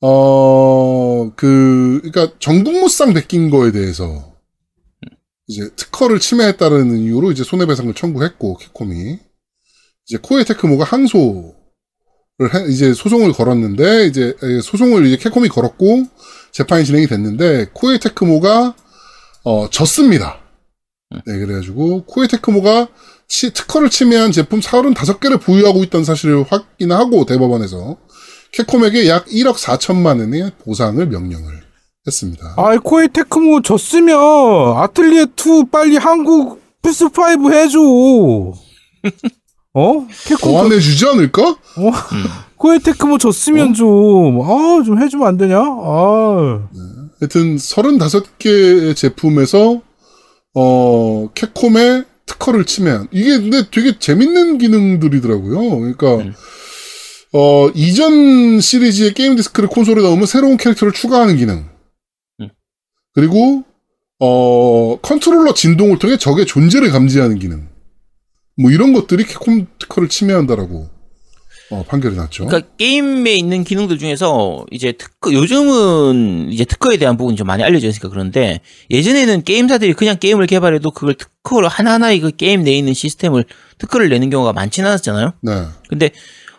어, 0.00 1.30
그, 1.36 2.00
그니까 2.02 2.32
전국무쌍 2.38 3.12
베낀 3.12 3.50
거에 3.50 3.70
대해서 3.70 4.34
이제 5.46 5.68
특허를 5.76 6.20
침해했다는 6.20 6.96
이유로 6.98 7.32
이제 7.32 7.44
손해배상을 7.44 7.92
청구했고, 7.94 8.56
캡콤이. 8.56 9.18
이제 10.06 10.18
코에이 10.22 10.44
테크모가 10.46 10.84
항소를 10.84 11.52
해- 11.52 11.54
이제 12.68 12.92
소송을 12.92 13.32
걸었는데, 13.32 14.06
이제 14.06 14.34
에, 14.42 14.60
소송을 14.60 15.06
이제 15.06 15.16
캡콤이 15.16 15.48
걸었고, 15.48 16.04
재판이 16.52 16.84
진행이 16.84 17.06
됐는데, 17.06 17.66
코에이 17.72 17.98
테크모가 18.00 18.74
어, 19.44 19.68
졌습니다. 19.70 20.38
네, 21.26 21.38
그래가지고, 21.38 22.04
코에이 22.06 22.28
테크모가 22.28 22.88
치- 23.28 23.52
특허를 23.52 23.88
침해한 23.90 24.32
제품 24.32 24.60
35개를 24.60 25.40
보유하고 25.40 25.84
있다는 25.84 26.04
사실을 26.04 26.44
확인하고, 26.48 27.24
대법원에서 27.26 27.98
캡콤에게 28.52 29.08
약 29.08 29.26
1억 29.26 29.54
4천만 29.56 30.18
원의 30.20 30.52
보상을 30.64 31.04
명령을 31.06 31.62
했습니다. 32.06 32.54
아이 32.56 32.78
코에이 32.78 33.08
테크모 33.12 33.62
졌으면 33.62 34.76
아틀리에 34.78 35.26
2 35.36 35.64
빨리 35.70 35.96
한국 35.96 36.60
플스 36.82 37.04
5 37.04 37.52
해줘. 37.52 37.78
어? 39.74 40.06
캡콤 40.26 40.52
고안해주지 40.52 41.06
않을까? 41.06 41.56
코에이 42.56 42.78
테크모 42.78 43.18
졌으면 43.18 43.74
좀, 43.74 44.40
아, 44.40 44.82
좀 44.84 45.02
해주면 45.02 45.26
안 45.26 45.36
되냐? 45.36 45.58
아. 45.58 46.68
하여튼 47.20 47.56
35개의 47.56 48.96
제품에서 48.96 49.82
어 50.54 51.28
캡콤의 51.34 52.04
특허를 52.26 52.64
침해한 52.64 53.08
이게 53.10 53.38
근데 53.38 53.68
되게 53.70 53.98
재밌는 53.98 54.58
기능들이더라고요. 54.58 55.78
그러니까 55.78 56.16
음. 56.16 56.34
어 57.32 57.68
이전 57.74 58.60
시리즈의 58.60 59.14
게임 59.14 59.36
디스크를 59.36 59.68
콘솔에 59.68 60.02
넣으면 60.02 60.26
새로운 60.26 60.56
캐릭터를 60.56 60.92
추가하는 60.92 61.36
기능. 61.36 61.64
음. 62.40 62.50
그리고 63.14 63.64
어 64.20 64.98
컨트롤러 65.02 65.54
진동을 65.54 65.98
통해 65.98 66.16
적의 66.16 66.46
존재를 66.46 66.90
감지하는 66.90 67.38
기능. 67.38 67.68
뭐 68.56 68.70
이런 68.70 68.92
것들이 68.92 69.24
캡콤 69.24 69.66
특허를 69.78 70.08
침해한다라고 70.08 70.88
어, 71.70 71.82
판결이 71.88 72.14
났죠. 72.14 72.46
그러니까 72.46 72.70
게임에 72.76 73.34
있는 73.34 73.64
기능들 73.64 73.98
중에서 73.98 74.66
이제 74.70 74.92
특허 74.92 75.32
요즘은 75.32 76.52
이제 76.52 76.64
특허에 76.64 76.98
대한 76.98 77.16
부분이 77.16 77.36
좀 77.36 77.46
많이 77.46 77.62
알려져 77.62 77.88
있으니까 77.88 78.10
그런데 78.10 78.60
예전에는 78.90 79.42
게임사들이 79.42 79.94
그냥 79.94 80.18
게임을 80.18 80.46
개발해도 80.46 80.90
그걸 80.90 81.14
특허를 81.14 81.68
하나하나 81.68 82.16
그 82.18 82.30
게임 82.30 82.62
내에 82.62 82.76
있는 82.76 82.92
시스템을 82.92 83.44
특허를 83.78 84.08
내는 84.08 84.30
경우가 84.30 84.52
많지는 84.52 84.88
않았잖아요. 84.90 85.32
네. 85.40 85.64
근데 85.88 86.10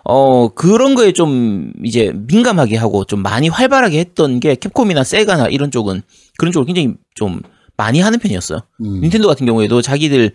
어 0.04 0.50
그런 0.50 0.96
거에 0.96 1.14
좀 1.14 1.72
이제 1.84 2.12
민감하게 2.14 2.76
하고 2.76 3.06
좀 3.06 3.22
많이 3.22 3.48
활발하게 3.48 4.00
했던 4.00 4.40
게 4.40 4.56
캡콤이나 4.56 5.04
세가나 5.04 5.48
이런 5.48 5.72
쪽은 5.72 6.02
그런 6.38 6.52
쪽을 6.52 6.66
굉장히 6.66 6.96
좀 7.14 7.42
많이 7.78 8.00
하는 8.02 8.20
편이었어요. 8.20 8.62
음. 8.82 9.02
닌텐도 9.02 9.28
같은 9.28 9.46
경우에도 9.46 9.82
자기들 9.82 10.32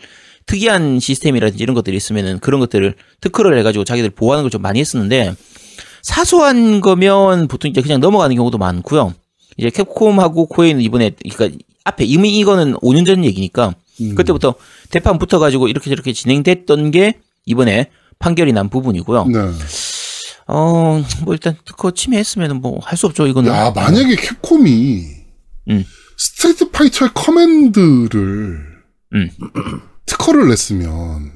특이한 0.50 0.99
시스템이라든지 0.99 1.62
이런 1.62 1.75
것들이 1.75 1.97
있으면은 1.97 2.40
그런 2.40 2.59
것들을 2.61 2.95
특허를 3.21 3.57
해가지고 3.59 3.85
자기들 3.85 4.11
보호하는 4.11 4.42
걸 4.42 4.50
좀 4.50 4.62
많이 4.62 4.80
했었는데 4.80 5.35
사소한 6.02 6.80
거면 6.80 7.47
보통 7.47 7.71
이제 7.71 7.80
그냥 7.83 8.00
넘어가는 8.00 8.35
경우도 8.35 8.59
많고요. 8.59 9.14
이제 9.57 9.71
캡콤하고 9.71 10.47
코에이는 10.47 10.80
이번에 10.83 11.12
그러니까 11.30 11.57
앞에 11.85 12.04
이미 12.04 12.37
이거는 12.38 12.75
5년 12.75 13.07
전 13.07 13.25
얘기니까 13.25 13.75
음. 14.00 14.14
그때부터 14.16 14.54
대판 14.90 15.19
붙어가지고 15.19 15.69
이렇게 15.69 15.88
저렇게 15.88 16.12
진행됐던 16.12 16.90
게 16.90 17.14
이번에 17.47 17.90
판결이 18.19 18.52
난 18.52 18.69
부분이고요. 18.71 19.26
네. 19.26 19.38
어, 20.49 21.00
뭐 21.25 21.33
일단 21.35 21.57
특허 21.64 21.92
침해했으면 21.92 22.61
뭐 22.61 22.80
할 22.83 22.97
수 22.99 23.07
없죠. 23.07 23.26
이거는. 23.28 23.52
야, 23.52 23.71
만약에 23.71 24.16
캡콤이 24.16 25.04
음. 25.71 25.85
스트리트 26.19 26.71
파이터의 26.71 27.11
커맨드를 27.14 28.66
음. 29.14 29.30
특허를 30.11 30.49
냈으면 30.49 31.31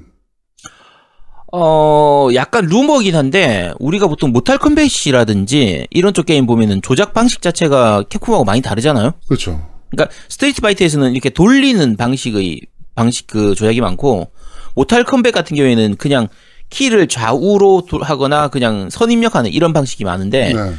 어, 1.52 2.28
약간 2.34 2.66
루머긴 2.66 3.14
한데, 3.14 3.72
우리가 3.78 4.08
보통 4.08 4.32
모탈 4.32 4.58
컴뱃이라든지, 4.58 5.86
이런 5.90 6.12
쪽 6.12 6.26
게임 6.26 6.46
보면은 6.46 6.82
조작 6.82 7.14
방식 7.14 7.42
자체가 7.42 8.02
캡콤하고 8.08 8.42
많이 8.44 8.60
다르잖아요? 8.60 9.12
그렇죠. 9.28 9.64
그러니까, 9.92 10.12
스트리트 10.28 10.60
파이터에서는 10.62 11.12
이렇게 11.12 11.30
돌리는 11.30 11.96
방식의, 11.96 12.60
방식 12.96 13.28
그 13.28 13.54
조작이 13.54 13.80
많고, 13.80 14.32
모탈 14.74 15.04
컴뱃 15.04 15.30
같은 15.32 15.56
경우에는 15.56 15.94
그냥 15.94 16.26
키를 16.70 17.06
좌우로 17.06 17.86
도- 17.88 18.02
하거나 18.02 18.48
그냥 18.48 18.90
선 18.90 19.12
입력하는 19.12 19.52
이런 19.52 19.72
방식이 19.72 20.02
많은데, 20.02 20.52
네. 20.54 20.72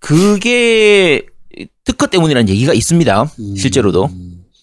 그게 0.00 1.26
특허 1.84 2.06
때문이라는 2.06 2.48
얘기가 2.48 2.72
있습니다. 2.72 3.22
음. 3.40 3.56
실제로도. 3.56 4.08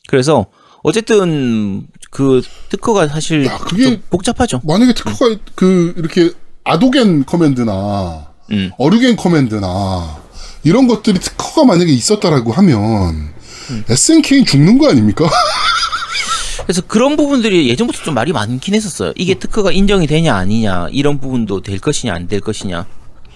그래서, 0.08 0.48
어쨌든, 0.82 1.86
그 2.12 2.42
특허가 2.70 3.08
사실 3.08 3.46
야, 3.46 3.58
그게- 3.58 3.84
좀 3.86 4.04
복잡하죠. 4.12 4.62
만약에 4.64 4.94
특허가 4.94 5.36
그 5.56 5.94
이렇게 5.98 6.32
아도겐 6.64 7.26
커맨드나 7.26 8.28
음. 8.52 8.70
어류겐 8.78 9.16
커맨드나 9.16 10.18
이런 10.64 10.88
것들이 10.88 11.20
특허가 11.20 11.66
만약에 11.66 11.92
있었다라고 11.92 12.52
하면 12.52 13.32
음. 13.72 13.84
SNK는 13.90 14.46
죽는 14.46 14.78
거 14.78 14.90
아닙니까? 14.90 15.28
그래서 16.64 16.82
그런 16.86 17.16
부분들이 17.16 17.70
예전부터 17.70 18.04
좀 18.04 18.14
말이 18.14 18.34
많긴 18.34 18.76
했었어요. 18.76 19.14
이게 19.16 19.34
특허가 19.36 19.72
인정이 19.72 20.06
되냐 20.06 20.36
아니냐 20.36 20.90
이런 20.92 21.20
부분도 21.20 21.62
될 21.62 21.80
것이냐 21.80 22.14
안 22.14 22.28
될 22.28 22.40
것이냐. 22.42 22.86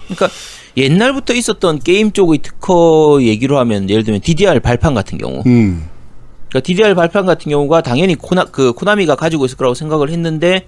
그러니까 0.04 0.28
옛날부터 0.76 1.34
있었던 1.34 1.80
게임 1.80 2.12
쪽의 2.12 2.38
특허 2.38 3.18
얘기로 3.22 3.58
하면 3.58 3.90
예를 3.90 4.04
들면 4.04 4.20
DDR 4.20 4.60
발판 4.60 4.94
같은 4.94 5.18
경우. 5.18 5.42
음. 5.46 5.88
그러니까 6.48 6.60
DDR 6.66 6.94
발판 6.94 7.26
같은 7.26 7.50
경우가 7.50 7.82
당연히 7.82 8.14
코나 8.14 8.44
그 8.44 8.72
코나미가 8.72 9.16
가지고 9.16 9.46
있을 9.46 9.56
거라고 9.56 9.74
생각을 9.74 10.10
했는데 10.10 10.66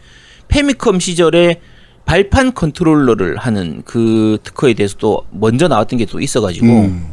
페미컴 0.48 1.00
시절에 1.00 1.60
발판 2.04 2.54
컨트롤러를 2.54 3.36
하는 3.36 3.82
그 3.84 4.38
특허에 4.42 4.72
대해서도 4.74 5.24
먼저 5.30 5.68
나왔던 5.68 5.98
게 5.98 6.06
또 6.06 6.20
있어가지고 6.20 6.66
음. 6.66 7.12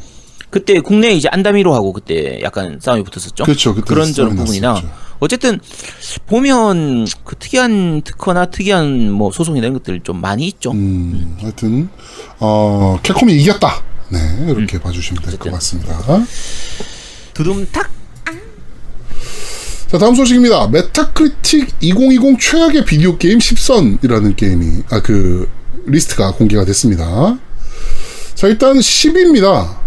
그때 0.50 0.80
국내에 0.80 1.12
이제 1.12 1.28
안다미로 1.30 1.74
하고 1.74 1.92
그때 1.92 2.40
약간 2.42 2.80
싸움이 2.82 3.04
붙었었죠. 3.04 3.44
그렇죠. 3.44 3.76
그런 3.76 4.14
저런 4.14 4.38
부분이나 4.38 4.70
났었죠. 4.70 4.90
어쨌든 5.20 5.60
보면 6.28 7.06
그 7.26 7.36
특이한 7.36 8.04
특허나 8.04 8.46
특이한 8.46 9.12
뭐 9.12 9.32
소송이나 9.32 9.66
이런 9.68 9.74
것들 9.74 10.00
좀 10.02 10.22
많이 10.22 10.48
있죠. 10.48 10.72
음, 10.72 11.36
하여튼 11.42 11.90
어, 12.40 12.98
캡콤이 13.04 13.34
이겼다. 13.34 13.84
네, 14.10 14.20
이렇게 14.48 14.80
봐주시면 14.80 15.24
될것 15.24 15.48
음. 15.48 15.52
같습니다. 15.54 16.00
두둠탁 17.34 17.90
자, 19.88 20.00
다음 20.00 20.16
소식입니다. 20.16 20.68
메타크리틱 20.70 21.76
2020 21.80 22.40
최악의 22.40 22.86
비디오 22.86 23.18
게임 23.18 23.38
10선이라는 23.38 24.36
게임이, 24.36 24.84
아, 24.90 25.02
그, 25.02 25.48
리스트가 25.86 26.32
공개가 26.32 26.66
됐습니다. 26.66 27.38
자, 28.34 28.48
일단 28.48 28.78
10위입니다. 28.78 29.78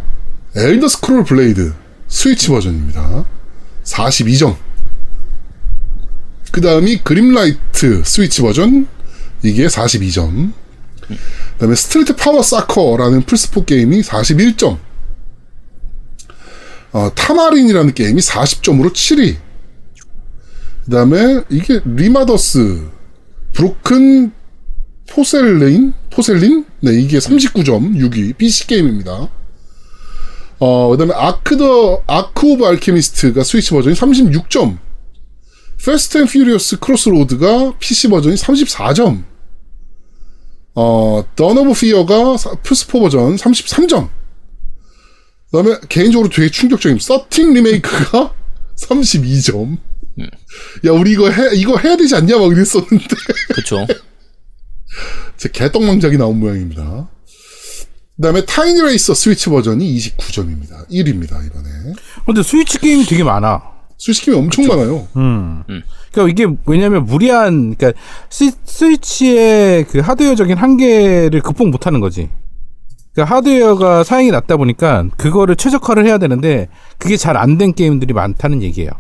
엘더 0.55 0.89
스크롤 0.89 1.25
블레이드 1.25 1.75
스위치 2.07 2.49
버전입니다. 2.49 3.25
42점. 3.83 4.57
그 6.53 6.61
다음이 6.61 6.99
그림라이트 6.99 8.03
스위치 8.05 8.41
버전, 8.43 8.87
이게 9.43 9.67
42점. 9.67 10.53
그 11.09 11.17
다음에 11.59 11.75
스트리트 11.75 12.15
파워 12.15 12.43
사커라는 12.43 13.25
플스4 13.25 13.67
게임이 13.67 14.03
41점. 14.03 14.79
어, 16.93 17.11
타마린이라는 17.15 17.95
게임이 17.95 18.21
40점으로 18.21 18.93
7위. 18.93 19.48
그 20.89 20.95
다음에 20.95 21.43
이게 21.51 21.83
리마더스 21.85 22.89
브로큰 23.53 24.33
포셀레인? 25.11 25.93
포셀린? 26.09 26.65
네, 26.81 26.93
이게 26.99 27.19
39점 27.19 27.95
6위 27.97 28.35
PC 28.39 28.67
게임입니다. 28.69 29.29
어, 30.61 30.89
그 30.89 30.97
다음에 30.97 31.13
아크더, 31.15 32.05
아크 32.07 32.53
오브 32.53 32.65
알케미스트가 32.65 33.45
스위치 33.45 33.71
버전이 33.73 33.95
36점. 33.97 34.79
페스트 35.85 36.19
앤 36.19 36.25
퓨리어스 36.25 36.79
크로스로드가 36.79 37.77
PC 37.79 38.09
버전이 38.09 38.37
34점. 38.37 39.25
어, 40.75 41.25
던 41.37 41.59
오브 41.59 41.75
피어가 41.75 42.15
플스4 42.63 42.93
버전 42.93 43.37
33점. 43.37 44.09
그 45.51 45.53
다음에 45.53 45.79
개인적으로 45.91 46.31
되게 46.31 46.51
충격적인 46.51 46.99
서틴 46.99 47.53
리메이크가 47.53 48.33
32점. 48.75 49.88
야, 50.87 50.91
우리 50.93 51.13
이거 51.13 51.31
해, 51.31 51.55
이거 51.55 51.77
해야 51.79 51.97
되지 51.97 52.15
않냐? 52.17 52.39
막 52.39 52.51
이랬었는데. 52.53 53.07
그렇죠. 53.55 53.87
제 55.37 55.49
개떡망작이 55.53 56.17
나온 56.17 56.41
모양입니다. 56.41 57.09
그 58.17 58.23
다음에 58.23 58.45
타이니 58.45 58.81
레이서 58.83 59.15
스위치 59.15 59.49
버전이 59.49 59.97
29점입니다. 59.97 60.89
1위입니다, 60.91 61.47
이번에. 61.47 61.69
근데 62.27 62.43
스위치 62.43 62.79
게임이 62.79 63.05
되게 63.05 63.23
많아. 63.23 63.63
스위치 63.97 64.23
게임이 64.27 64.39
엄청 64.39 64.67
많아요. 64.67 65.07
음. 65.17 65.63
음. 65.69 65.83
그러니까 66.13 66.33
이게 66.45 66.57
왜냐면 66.67 67.05
무리한 67.05 67.77
그러니까 67.77 68.01
스, 68.29 68.51
스위치의 68.65 69.85
그 69.85 70.01
하드웨어적인 70.01 70.57
한계를 70.57 71.41
극복 71.43 71.69
못 71.69 71.87
하는 71.87 72.01
거지. 72.01 72.29
그러니까 73.13 73.37
하드웨어가 73.37 74.03
사양이 74.05 74.31
낮다 74.31 74.57
보니까 74.57 75.07
그거를 75.17 75.55
최적화를 75.57 76.07
해야 76.07 76.19
되는데 76.19 76.69
그게 76.99 77.17
잘 77.17 77.37
안 77.37 77.57
된 77.59 77.73
게임들이 77.75 78.15
많다는 78.15 78.63
얘기예요. 78.63 78.91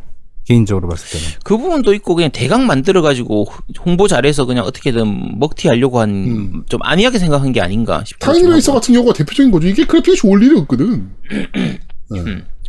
개인적으로 0.49 0.89
봤을 0.89 1.11
때는. 1.21 1.35
그 1.45 1.59
부분도 1.59 1.93
있고 1.95 2.15
그냥 2.15 2.31
대강 2.33 2.67
만들어 2.67 3.03
가지고 3.03 3.47
홍보 3.85 4.09
잘해서 4.09 4.47
그냥 4.47 4.65
어떻게든 4.65 5.39
먹튀 5.39 5.69
하려고 5.69 6.01
한좀 6.01 6.81
안이하게 6.81 7.19
생각한 7.19 7.53
게 7.53 7.61
아닌가 7.61 8.03
싶어요. 8.07 8.33
타이니 8.33 8.51
레이서 8.51 8.73
같은 8.73 8.95
경우가 8.95 9.13
대표적인 9.13 9.53
거죠. 9.53 9.69
이게 9.69 9.85
그래픽이 9.85 10.17
좋을 10.17 10.43
일이 10.43 10.59
없거든. 10.59 11.11
네. 12.11 12.21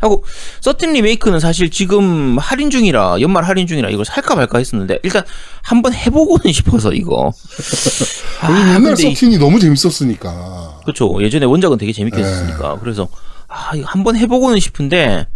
하고 0.02 0.24
서틴 0.62 0.94
리메이크는 0.94 1.40
사실 1.42 1.70
지금 1.70 2.38
할인 2.38 2.70
중이라 2.70 3.20
연말 3.20 3.44
할인 3.46 3.68
중이라 3.68 3.90
이걸 3.90 4.06
살까 4.06 4.36
말까 4.36 4.58
했었는데 4.58 5.00
일단 5.04 5.24
한번 5.62 5.94
해보고는 5.94 6.52
싶어서 6.54 6.92
이거. 6.94 7.32
아, 8.42 8.50
옛날 8.50 8.82
근데 8.82 9.08
이- 9.08 9.14
서틴이 9.14 9.38
너무 9.38 9.60
재밌었으니까. 9.60 10.80
그렇죠. 10.84 11.22
예전에 11.22 11.46
원작은 11.46 11.78
되게 11.78 11.92
재밌게 11.94 12.18
네. 12.18 12.24
했으니까 12.24 12.78
그래서 12.80 13.08
아 13.50 13.72
이거 13.76 13.86
한번 13.88 14.16
해보고는 14.16 14.60
싶은데 14.60 15.28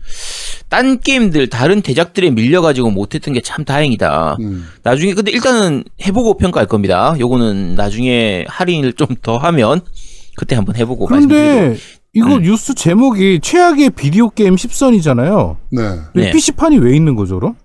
딴 0.70 1.00
게임들 1.00 1.48
다른 1.50 1.82
대작들에 1.82 2.32
밀려가지고 2.32 2.92
못했던 2.92 3.34
게 3.34 3.42
참 3.42 3.64
다행이다. 3.66 4.38
음. 4.40 4.68
나중에 4.84 5.14
근데 5.14 5.32
일단은 5.32 5.84
해보고 6.06 6.38
평가할 6.38 6.68
겁니다. 6.68 7.16
요거는 7.20 7.76
나중에 7.76 8.46
할인을 8.48 8.94
좀 8.94 9.08
더 9.22 9.38
하면 9.38 9.82
그때 10.36 10.56
한번 10.56 10.76
해보고. 10.76 11.06
그런데 11.06 11.78
이거 12.14 12.40
뉴스 12.40 12.74
제목이 12.74 13.40
최악의 13.42 13.92
비디오 13.92 14.30
게임 14.30 14.56
10선이잖아요. 14.56 15.58
네. 15.72 15.82
네. 16.14 16.32
PC판이 16.32 16.78
왜 16.78 16.96
있는 16.96 17.16
거죠, 17.16 17.40
그럼? 17.40 17.56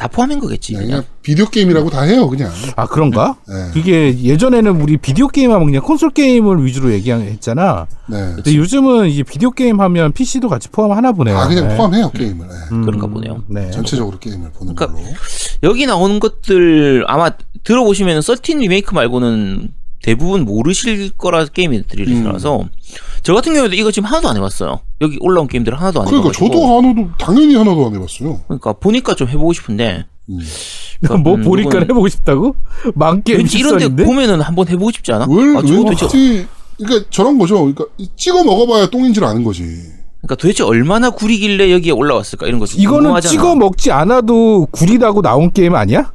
다 0.00 0.08
포함한 0.08 0.38
거겠지 0.38 0.72
그냥, 0.72 0.86
그냥. 0.86 1.00
그냥 1.02 1.14
비디오 1.20 1.44
게임이라고 1.44 1.90
다 1.90 2.00
해요, 2.04 2.26
그냥. 2.26 2.50
아, 2.74 2.86
그런가? 2.86 3.36
네. 3.46 3.70
그게 3.74 4.18
예전에는 4.18 4.80
우리 4.80 4.96
비디오 4.96 5.28
게임 5.28 5.50
하면 5.52 5.66
그냥 5.66 5.82
콘솔 5.82 6.12
게임을 6.12 6.64
위주로 6.64 6.90
얘기했잖아. 6.90 7.86
네. 8.08 8.32
근데 8.36 8.54
요즘은 8.56 9.10
이제 9.10 9.22
비디오 9.22 9.50
게임 9.50 9.78
하면 9.78 10.12
PC도 10.12 10.48
같이 10.48 10.70
포함하나 10.70 11.12
보네요. 11.12 11.36
다 11.36 11.46
그냥 11.46 11.68
네. 11.68 11.76
포함해요, 11.76 12.10
게임을. 12.12 12.48
네. 12.48 12.54
음, 12.72 12.86
그런가 12.86 13.08
보네요. 13.08 13.44
네. 13.46 13.70
전체적으로 13.72 14.18
게임을 14.18 14.52
보는 14.52 14.74
그러니까 14.74 14.98
걸로. 14.98 15.14
여기 15.64 15.84
나오는 15.84 16.18
것들 16.18 17.04
아마 17.06 17.32
들어보시면 17.62 18.22
썰틴 18.22 18.60
리메이크 18.60 18.94
말고는 18.94 19.68
대부분 20.02 20.44
모르실 20.44 21.10
거라 21.18 21.44
게임들이라서 21.46 22.64
저 23.22 23.34
같은 23.34 23.52
경우에도 23.54 23.74
이거 23.74 23.90
지금 23.90 24.08
하나도 24.08 24.28
안 24.30 24.36
해봤어요. 24.36 24.80
여기 25.02 25.18
올라온 25.20 25.46
게임들 25.46 25.74
하나도 25.74 26.00
안 26.00 26.06
그러니까 26.06 26.28
해봐가지고 26.30 26.48
저도 26.54 26.78
하나도 26.78 27.10
당연히 27.18 27.54
하나도 27.54 27.86
안 27.86 27.94
해봤어요. 27.94 28.40
그러니까 28.46 28.72
보니까 28.74 29.14
좀 29.14 29.28
해보고 29.28 29.52
싶은데 29.52 30.06
음. 30.30 30.40
뭐 31.22 31.34
음, 31.34 31.42
보니까 31.42 31.70
이건- 31.70 31.82
해보고 31.84 32.08
싶다고? 32.08 32.54
만 32.94 33.22
게임 33.22 33.38
왠지 33.38 33.58
이런데 33.58 33.88
10선인데? 33.88 34.04
보면은 34.06 34.40
한번 34.40 34.68
해보고 34.68 34.90
싶지 34.92 35.12
않아? 35.12 35.26
왜, 35.28 35.56
아, 35.56 35.60
도대체, 35.60 36.06
왠지, 36.06 36.46
그러니까 36.78 37.06
저런 37.10 37.38
거죠. 37.38 37.56
그러니까 37.58 37.84
찍어 38.16 38.42
먹어봐야 38.44 38.88
똥인 38.90 39.12
줄 39.12 39.24
아는 39.24 39.42
거지. 39.44 39.64
그러니까 40.22 40.36
도대체 40.36 40.62
얼마나 40.62 41.10
구리길래 41.10 41.72
여기에 41.72 41.92
올라왔을까 41.92 42.46
이런 42.46 42.58
거좀 42.60 42.78
이거는 42.80 42.98
궁금하잖아. 43.00 43.30
찍어 43.30 43.54
먹지 43.56 43.90
않아도 43.92 44.66
구리다고 44.70 45.22
나온 45.22 45.50
게임 45.52 45.74
아니야? 45.74 46.12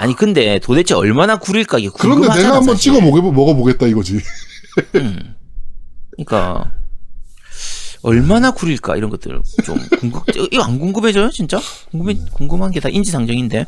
아니 0.00 0.14
근데 0.14 0.60
도대체 0.60 0.94
얼마나 0.94 1.38
구릴까 1.40 1.78
이게 1.80 1.88
그런데 1.92 2.20
궁금하잖아. 2.28 2.42
내가 2.46 2.56
한번 2.58 2.76
사실. 2.76 2.92
찍어 2.92 3.04
먹어, 3.04 3.32
먹어보겠다 3.32 3.88
이거지. 3.88 4.20
그러니까 6.12 6.70
얼마나 8.02 8.52
구릴까 8.52 8.94
이런 8.96 9.10
것들 9.10 9.40
좀 9.64 9.76
궁금 9.98 10.22
이거 10.52 10.62
안 10.62 10.78
궁금해져요 10.78 11.30
진짜 11.30 11.60
궁금해 11.90 12.16
궁금한 12.32 12.70
게 12.70 12.78
다 12.78 12.88
인지상정인데 12.88 13.58
음. 13.58 13.66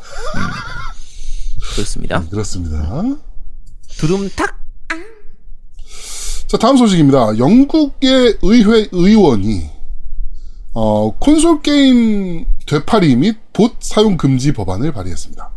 그렇습니다 1.75 2.25
그렇습니다. 2.29 3.03
두둠탁 3.97 4.57
자, 6.47 6.57
다음 6.57 6.77
소식입니다. 6.77 7.37
영국의 7.37 8.37
의회 8.41 8.87
의원이 8.93 9.69
어, 10.73 11.11
콘솔 11.19 11.61
게임 11.61 12.45
되팔이 12.67 13.17
및 13.17 13.37
봇 13.53 13.75
사용 13.81 14.15
금지 14.15 14.53
법안을 14.53 14.93
발의했습니다. 14.93 15.50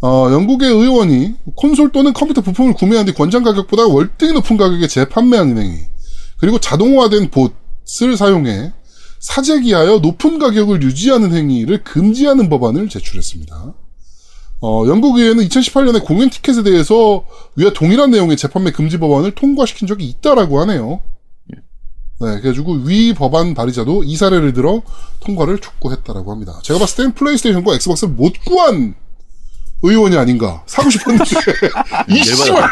어, 0.00 0.28
영국의 0.30 0.70
의원이 0.70 1.34
콘솔 1.56 1.90
또는 1.90 2.12
컴퓨터 2.12 2.40
부품을 2.40 2.74
구매한 2.74 3.04
뒤 3.06 3.12
권장 3.12 3.42
가격보다 3.42 3.86
월등히 3.86 4.32
높은 4.32 4.56
가격에 4.56 4.86
재판매하는 4.86 5.58
행위, 5.58 5.80
그리고 6.38 6.58
자동화된 6.58 7.30
봇을 7.30 8.16
사용해 8.16 8.72
사재기하여 9.18 9.98
높은 9.98 10.38
가격을 10.38 10.82
유지하는 10.82 11.34
행위를 11.34 11.82
금지하는 11.82 12.48
법안을 12.48 12.88
제출했습니다. 12.88 13.74
어, 14.60 14.84
영국 14.86 15.18
의회는 15.18 15.44
2018년에 15.48 16.04
공연 16.04 16.30
티켓에 16.30 16.62
대해서 16.62 17.24
위와 17.56 17.72
동일한 17.72 18.10
내용의 18.10 18.36
재판매 18.36 18.70
금지 18.70 18.98
법안을 18.98 19.32
통과시킨 19.32 19.88
적이 19.88 20.08
있다라고 20.08 20.60
하네요. 20.60 21.00
네, 22.20 22.40
그래가지고 22.40 22.72
위 22.84 23.14
법안 23.14 23.54
발의자도 23.54 24.02
이 24.02 24.16
사례를 24.16 24.52
들어 24.52 24.82
통과를 25.20 25.58
촉구했다라고 25.58 26.32
합니다. 26.32 26.58
제가 26.62 26.80
봤을 26.80 27.04
땐 27.04 27.14
플레이스테이션과 27.14 27.74
엑스박스를 27.74 28.14
못 28.14 28.32
구한 28.44 28.96
의원이 29.82 30.16
아닌가. 30.16 30.62
사고 30.66 30.90
싶었는데. 30.90 31.24
이 32.10 32.22
씨발! 32.24 32.68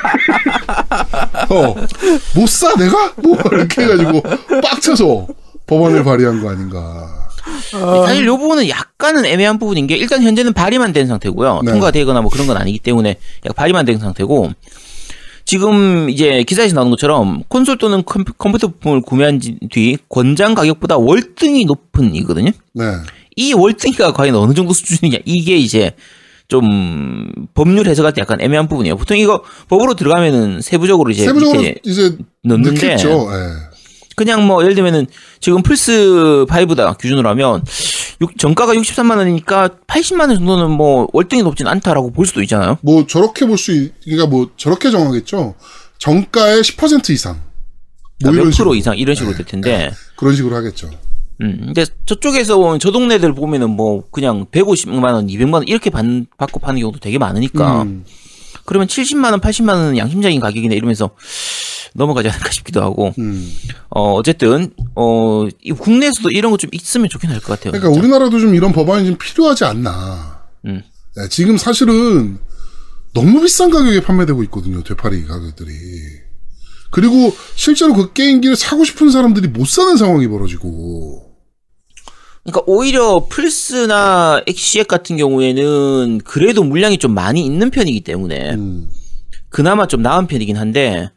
어못 1.49 2.49
사 2.49 2.75
내가? 2.75 3.13
뭐 3.17 3.39
이렇게 3.53 3.83
해가지고 3.83 4.23
빡쳐서 4.63 5.27
법안을 5.67 6.05
발의한 6.05 6.43
거 6.43 6.51
아닌가. 6.51 7.29
사실 8.07 8.25
이 8.25 8.29
부분은 8.29 8.69
약간은 8.69 9.25
애매한 9.25 9.59
부분인 9.59 9.87
게 9.87 9.97
일단 9.97 10.23
현재는 10.23 10.53
발의만 10.53 10.93
된 10.93 11.07
상태고요. 11.07 11.63
네. 11.65 11.71
통과되거나 11.73 12.21
뭐 12.23 12.31
그런 12.31 12.47
건 12.47 12.57
아니기 12.57 12.79
때문에 12.81 13.17
약 13.47 13.55
발의만 13.55 13.85
된 13.85 13.99
상태고 13.99 14.51
지금 15.45 16.11
이제 16.11 16.43
기사에서 16.43 16.75
나오는 16.75 16.91
것처럼 16.91 17.45
콘솔 17.49 17.79
또는 17.79 18.03
컴, 18.05 18.25
컴퓨터 18.37 18.67
부품을 18.67 19.01
구매한 19.03 19.39
지- 19.39 19.59
뒤 19.71 19.97
권장 20.09 20.55
가격보다 20.55 20.97
월등히 20.97 21.65
높은 21.67 22.17
이거든요. 22.17 22.51
네. 22.75 22.85
이 23.37 23.53
월등히가 23.53 24.13
과연 24.13 24.35
어느 24.35 24.55
정도 24.55 24.73
수준이냐. 24.73 25.19
이게 25.25 25.57
이제 25.57 25.93
좀 26.49 27.29
법률 27.55 27.87
해석할 27.89 28.13
때 28.13 28.21
약간 28.21 28.41
애매한 28.41 28.69
부분이에요. 28.69 28.97
보통 28.97 29.17
이거 29.19 29.43
법으로 29.69 29.95
들어가면은 29.95 30.61
세부적으로 30.61 31.11
이제 31.11 31.25
세부적으로 31.25 31.61
이제 31.83 32.17
넣는데 32.45 32.93
예. 32.93 32.97
그냥 34.15 34.47
뭐 34.47 34.63
예를 34.63 34.75
들면은 34.75 35.07
지금 35.41 35.63
플스 35.63 36.47
5다 36.49 36.97
기준으로 36.99 37.29
하면 37.31 37.63
육- 38.23 38.39
정가가 38.39 38.73
63만 38.75 39.19
원이니까 39.19 39.69
80만 39.87 40.21
원 40.29 40.37
정도는 40.37 40.71
뭐 40.71 41.07
월등히 41.13 41.43
높진 41.43 41.67
않다라고 41.67 42.13
볼 42.13 42.27
수도 42.27 42.41
있잖아요. 42.43 42.79
뭐 42.83 43.07
저렇게 43.07 43.45
볼 43.47 43.59
수 43.59 43.73
그러니까 44.05 44.27
뭐 44.27 44.51
저렇게 44.57 44.91
정하겠죠 44.91 45.55
정가의 45.99 46.63
10% 46.63 47.11
이상 47.11 47.35
뭐 47.35 47.43
그러니까 48.31 48.45
몇 48.45 48.51
식으로 48.53 48.65
프로 48.71 48.75
이상 48.75 48.97
이런 48.97 49.15
식으로 49.17 49.37
될 49.37 49.45
텐데. 49.45 49.91
그런 50.17 50.35
식으로 50.35 50.57
하겠죠 50.57 50.89
음, 51.43 51.61
근데 51.67 51.85
저쪽에서 52.07 52.57
보면 52.57 52.79
저 52.79 52.91
동네들 52.91 53.35
보면은 53.35 53.71
뭐 53.71 54.05
그냥 54.11 54.47
150만 54.47 55.05
원, 55.13 55.27
200만 55.27 55.55
원 55.55 55.69
이렇게 55.69 55.91
받, 55.91 56.05
받고 56.39 56.61
파는 56.61 56.81
경우도 56.81 56.99
되게 57.01 57.19
많으니까. 57.19 57.83
음. 57.83 58.05
그러면 58.65 58.89
70만 58.89 59.31
원, 59.33 59.41
80만 59.41 59.69
원은 59.69 59.97
양심적인 59.99 60.41
가격이네 60.41 60.75
이러면서 60.75 61.11
넘어가지 61.95 62.29
않을까 62.29 62.51
싶기도 62.51 62.83
하고. 62.83 63.13
음. 63.19 63.51
어, 63.91 64.13
어쨌든 64.15 64.71
어, 64.95 65.47
이 65.63 65.73
국내에서도 65.73 66.31
이런 66.31 66.51
거 66.51 66.57
좀 66.57 66.71
있으면 66.73 67.09
좋긴 67.09 67.31
할 67.31 67.39
것 67.41 67.47
같아요. 67.49 67.73
그러니까 67.73 67.89
진짜. 67.91 68.01
우리나라도 68.01 68.39
좀 68.41 68.55
이런 68.55 68.73
법안이 68.73 69.07
좀 69.07 69.17
필요하지 69.19 69.65
않나. 69.67 70.43
음. 70.67 70.83
네, 71.17 71.29
지금 71.29 71.57
사실은 71.59 72.39
너무 73.15 73.41
비싼 73.43 73.71
가격에 73.71 74.01
판매되고 74.01 74.43
있거든요. 74.45 74.83
되팔이 74.83 75.25
가격들이. 75.27 75.71
그리고 76.91 77.35
실제로 77.55 77.93
그 77.95 78.13
게임기를 78.13 78.57
사고 78.57 78.85
싶은 78.85 79.11
사람들이 79.11 79.49
못 79.49 79.67
사는 79.67 79.97
상황이 79.97 80.27
벌어지고. 80.29 81.26
그러니까 82.47 82.63
오히려 82.67 83.27
플스나 83.29 84.41
엑시엑 84.47 84.87
같은 84.87 85.17
경우에는 85.17 86.21
그래도 86.25 86.63
물량이 86.63 86.99
좀 86.99 87.13
많이 87.13 87.45
있는 87.45 87.71
편이기 87.71 88.03
때문에 88.03 88.55
음. 88.55 88.89
그나마 89.49 89.87
좀 89.87 90.01
나은 90.03 90.29
편이긴 90.29 90.57
한데 90.57 91.11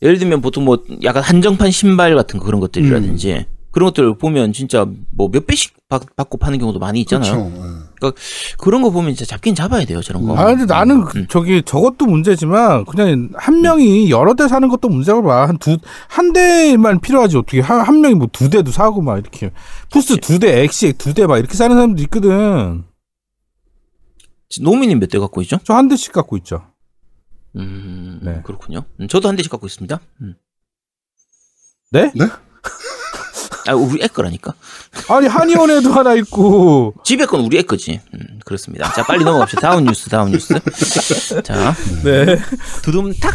예를 0.00 0.18
들면 0.18 0.40
보통 0.40 0.64
뭐 0.64 0.82
약간 1.02 1.22
한정판 1.22 1.70
신발 1.70 2.14
같은 2.14 2.40
거 2.40 2.46
그런 2.46 2.60
것들이라든지 2.60 3.32
음. 3.32 3.44
그런 3.70 3.88
것들 3.88 4.16
보면 4.16 4.52
진짜 4.52 4.86
뭐 5.10 5.28
몇 5.28 5.46
배씩 5.46 5.74
받, 5.98 6.16
받고 6.16 6.38
파는 6.38 6.58
경우도 6.58 6.78
많이 6.78 7.00
있잖아요. 7.02 7.52
그렇죠. 8.00 8.16
그런 8.58 8.80
거 8.82 8.90
보면 8.90 9.14
진짜 9.14 9.26
잡긴 9.28 9.54
잡아야 9.54 9.84
돼요 9.84 10.00
저런 10.00 10.24
거. 10.26 10.36
아 10.36 10.46
근데 10.46 10.64
나는 10.64 11.04
그- 11.04 11.26
저기 11.28 11.62
저것도 11.62 12.06
문제지만 12.06 12.84
그냥 12.86 13.28
한 13.34 13.60
명이 13.60 14.10
여러 14.10 14.34
대 14.34 14.48
사는 14.48 14.66
것도 14.68 14.88
문제가 14.88 15.20
봐. 15.22 15.46
한 15.48 15.58
두 15.58 15.76
한 16.08 16.32
대만 16.32 17.00
필요하지 17.00 17.36
어떻게 17.36 17.60
한, 17.60 17.80
한 17.80 18.00
명이 18.00 18.14
뭐 18.14 18.28
두 18.32 18.48
대도 18.50 18.70
사고 18.72 19.02
막 19.02 19.18
이렇게 19.18 19.52
플스 19.90 20.16
두 20.16 20.38
대, 20.38 20.62
엑시 20.62 20.94
두대 20.94 21.26
막 21.26 21.38
이렇게 21.38 21.54
사는 21.54 21.76
사람도 21.76 22.02
있거든. 22.04 22.84
노미님 24.60 24.98
몇 24.98 25.08
대 25.08 25.18
갖고 25.18 25.40
있죠? 25.42 25.58
저 25.64 25.74
한 25.74 25.88
대씩 25.88 26.12
갖고 26.12 26.36
있죠. 26.38 26.66
음, 27.56 28.18
네. 28.22 28.40
그렇군요. 28.44 28.84
음, 29.00 29.08
저도 29.08 29.28
한 29.28 29.36
대씩 29.36 29.50
갖고 29.50 29.66
있습니다. 29.66 30.00
음. 30.22 30.34
네? 31.90 32.10
네? 32.14 32.26
아 33.66 33.74
우리 33.74 34.02
애 34.02 34.06
거라니까. 34.06 34.54
아니 35.08 35.26
한의원에도 35.26 35.92
하나 35.92 36.14
있고 36.14 36.94
집에 37.04 37.26
건 37.26 37.40
우리 37.40 37.58
애 37.58 37.62
거지. 37.62 38.00
음, 38.14 38.40
그렇습니다. 38.44 38.92
자 38.92 39.04
빨리 39.04 39.24
넘어갑시다. 39.24 39.60
다음 39.60 39.84
뉴스, 39.84 40.08
다음 40.08 40.30
뉴스. 40.32 40.54
자 41.44 41.74
네. 42.04 42.38
두둠탁. 42.82 43.34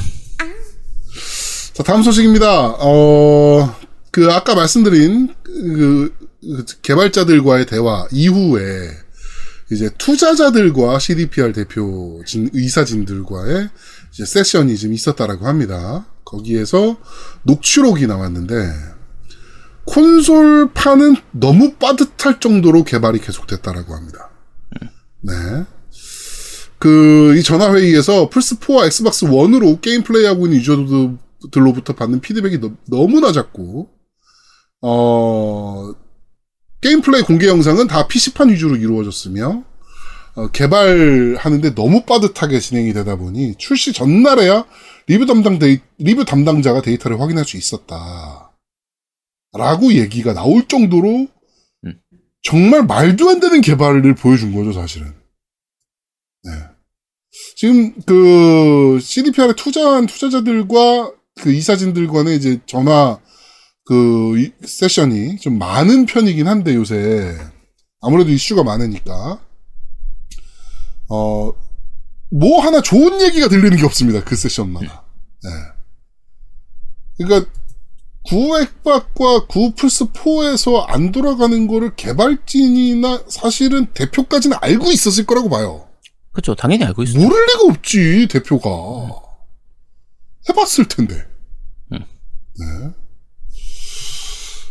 자, 1.78 1.84
다음 1.84 2.02
소식입니다. 2.02 2.76
어, 2.80 3.76
그, 4.10 4.32
아까 4.32 4.56
말씀드린, 4.56 5.32
그, 5.44 6.12
그 6.42 6.66
개발자들과의 6.82 7.68
대화 7.68 8.08
이후에, 8.12 8.90
이제 9.72 9.92
투자자들과 9.96 10.98
CDPR 10.98 11.54
대표 11.54 12.24
진, 12.26 12.50
이사진들과의 12.52 13.70
이제 14.12 14.26
세션이 14.26 14.76
좀 14.76 14.92
있었다라고 14.92 15.46
합니다. 15.46 16.08
거기에서 16.26 16.98
녹취록이 17.44 18.08
나왔는데, 18.08 18.74
콘솔판은 19.88 21.16
너무 21.32 21.74
빠듯할 21.74 22.40
정도로 22.40 22.84
개발이 22.84 23.20
계속됐다라고 23.20 23.96
합니다. 23.96 24.30
네. 25.22 25.34
그, 26.78 27.36
이 27.38 27.44
전화회의에서 27.44 28.30
플스4와 28.30 28.86
엑스박스 28.86 29.26
1으로 29.26 29.82
게임 29.82 30.04
플레이하고 30.04 30.46
있는 30.46 30.60
유저들로부터 30.60 31.94
받는 31.94 32.20
피드백이 32.20 32.60
너, 32.60 32.72
너무나 32.86 33.32
작고, 33.32 33.90
어, 34.82 35.92
게임 36.82 37.02
플레이 37.02 37.24
공개 37.24 37.48
영상은 37.48 37.88
다 37.88 38.08
PC판 38.08 38.50
위주로 38.50 38.76
이루어졌으며, 38.76 39.64
어, 40.36 40.48
개발하는데 40.52 41.74
너무 41.74 42.04
빠듯하게 42.06 42.60
진행이 42.60 42.94
되다 42.94 43.16
보니, 43.16 43.56
출시 43.58 43.94
전날에야 43.94 44.66
리뷰 45.08 45.26
담당 45.26 45.58
데이, 45.58 45.80
리뷰 45.98 46.26
담당자가 46.26 46.82
데이터를 46.82 47.20
확인할 47.20 47.46
수 47.46 47.58
있었다. 47.58 48.47
라고 49.58 49.94
얘기가 49.94 50.34
나올 50.34 50.68
정도로, 50.68 51.28
음. 51.86 52.00
정말 52.44 52.84
말도 52.86 53.30
안 53.30 53.40
되는 53.40 53.62
개발을 53.62 54.16
보여준 54.16 54.54
거죠, 54.54 54.72
사실은. 54.74 55.14
네. 56.44 56.52
지금 57.58 57.94
그 58.06 59.00
CDPR에 59.02 59.54
투자한 59.56 60.06
투자자들과 60.08 61.12
그 61.42 61.52
이사진들과는 61.52 62.34
이제 62.34 62.60
전화 62.66 63.20
그 63.86 64.40
이- 64.40 64.52
세션이 64.66 65.38
좀 65.38 65.58
많은 65.60 66.06
편이긴 66.06 66.48
한데 66.48 66.74
요새 66.76 67.36
아무래도 68.02 68.32
이슈가 68.32 68.64
많으니까 68.64 69.42
어 71.10 71.54
뭐 72.30 72.62
하나 72.62 72.82
좋은 72.82 73.22
얘기가 73.22 73.48
들리는 73.48 73.78
게 73.78 73.86
없습니다 73.86 74.22
그 74.26 74.36
세션마다. 74.36 75.06
네. 75.44 75.50
그러니까 77.26 77.50
구액박과 78.28 79.48
구 79.48 79.72
플스 79.72 80.06
4에서 80.06 80.84
안 80.88 81.12
돌아가는 81.12 81.68
거를 81.68 81.96
개발진이나 81.96 83.24
사실은 83.30 83.88
대표까지는 83.94 84.58
알고 84.62 84.92
있었을 84.92 85.26
거라고 85.26 85.50
봐요. 85.50 85.88
그렇죠. 86.32 86.54
당연히 86.54 86.84
알고 86.84 87.04
있어요. 87.04 87.24
모를 87.24 87.46
리가 87.48 87.60
없지 87.70 88.28
대표가 88.30 88.70
해봤을 90.50 90.88
텐데. 90.90 91.26
음. 91.94 92.00
네. 92.60 92.66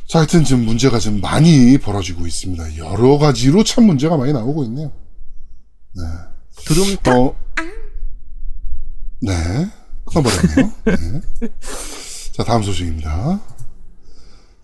자, 0.07 0.21
하여튼 0.21 0.45
지금 0.45 0.65
문제가 0.65 0.99
좀 0.99 1.21
많이 1.21 1.79
벌어지고 1.79 2.27
있습니다. 2.27 2.77
여러 2.77 3.19
가지로 3.19 3.65
참 3.65 3.85
문제가 3.85 4.17
많이 4.17 4.33
나오고 4.33 4.65
있네요. 4.65 4.93
두둠탁. 6.67 7.17
어, 7.17 7.37
네. 9.21 9.33
끊어버렸네요. 10.05 10.73
네. 10.85 11.49
자, 12.37 12.45
다음 12.45 12.63
소식입니다. 12.63 13.41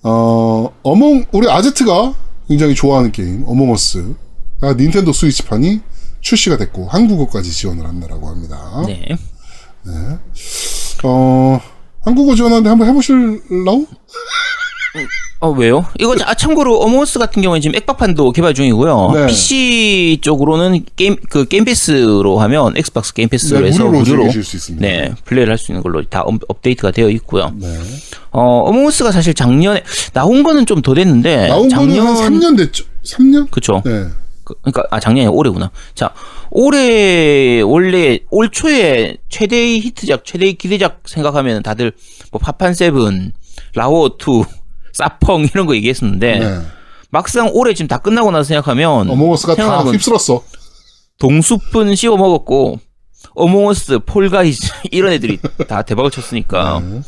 어, 0.03 0.75
어몽, 0.83 1.25
우리 1.33 1.49
아제트가 1.49 2.15
굉장히 2.47 2.75
좋아하는 2.75 3.13
게임, 3.13 3.45
어몽어스가 3.47 4.75
닌텐도 4.77 5.11
스위치판이 5.15 5.81
출시가 6.21 6.59
됐고, 6.59 6.89
한국어까지 6.89 7.51
지원을 7.51 7.87
한다라고 7.87 8.29
합니다. 8.29 8.83
네. 9.87 10.19
어, 11.05 11.61
한국어 12.03 12.35
지원하는데 12.35 12.69
한번 12.69 12.89
해보실라우? 12.89 13.87
어 15.45 15.51
왜요? 15.51 15.85
이거 15.99 16.15
아, 16.25 16.35
참고로 16.35 16.79
어몽어스 16.79 17.19
같은 17.19 17.43
경우는 17.43 17.61
지금 17.61 17.75
액박판도 17.75 18.31
개발 18.31 18.55
중이고요. 18.55 19.11
네. 19.13 19.27
PC 19.27 20.19
쪽으로는 20.23 20.85
게임 20.95 21.17
그 21.29 21.47
게임 21.47 21.65
패스로 21.65 22.39
하면 22.39 22.75
엑스박스 22.77 23.13
게임 23.13 23.29
패스로 23.29 23.59
네, 23.61 23.67
해서 23.67 23.85
무료로. 23.87 24.31
네 24.79 25.13
플레이를 25.25 25.51
할 25.53 25.59
수 25.59 25.73
있는 25.73 25.83
걸로 25.83 26.01
다 26.05 26.23
업, 26.23 26.37
업데이트가 26.47 26.93
되어 26.93 27.09
있고요. 27.11 27.53
네. 27.57 27.67
어 28.31 28.61
어몽어스가 28.69 29.11
사실 29.11 29.35
작년에 29.35 29.83
나온 30.13 30.45
거는 30.45 30.65
좀 30.65 30.81
더 30.81 30.95
됐는데 30.95 31.49
나온 31.49 31.69
작년 31.69 32.07
거는 32.07 32.23
한 32.23 32.33
3년 32.39 32.57
됐죠? 32.57 32.85
3년? 33.05 33.51
그쵸. 33.51 33.83
네. 33.85 34.07
그, 34.45 34.55
러니까 34.63 34.85
아 34.93 35.01
작년이 35.01 35.27
올해구나. 35.29 35.73
자 35.97 36.11
올해 36.53 37.61
원래 37.63 38.21
올 38.31 38.49
초에 38.49 39.17
최대의 39.29 39.81
히트작, 39.81 40.25
최대의 40.25 40.55
기대작 40.55 41.01
생각하면 41.07 41.65
다들 41.65 41.91
뭐 42.31 42.39
파판 42.41 42.75
세븐, 42.75 43.33
라오 43.75 44.07
2, 44.07 44.45
사펑 44.93 45.45
이런 45.45 45.67
거 45.67 45.75
얘기했었는데 45.77 46.39
네. 46.39 46.61
막상 47.11 47.51
올해 47.53 47.75
지금 47.75 47.89
다 47.89 47.99
끝나고 47.99 48.31
나서 48.31 48.45
생각하면 48.45 49.11
어몽어스가 49.11 49.55
다 49.55 49.83
휩쓸었어. 49.83 50.43
동숲은 51.19 51.95
씹어 51.95 52.17
먹었고 52.17 52.79
어몽어스, 53.35 54.01
폴가이즈 54.01 54.73
이런 54.91 55.13
애들이 55.13 55.39
다 55.69 55.83
대박을 55.83 56.11
쳤으니까. 56.11 56.81
네. 56.81 57.01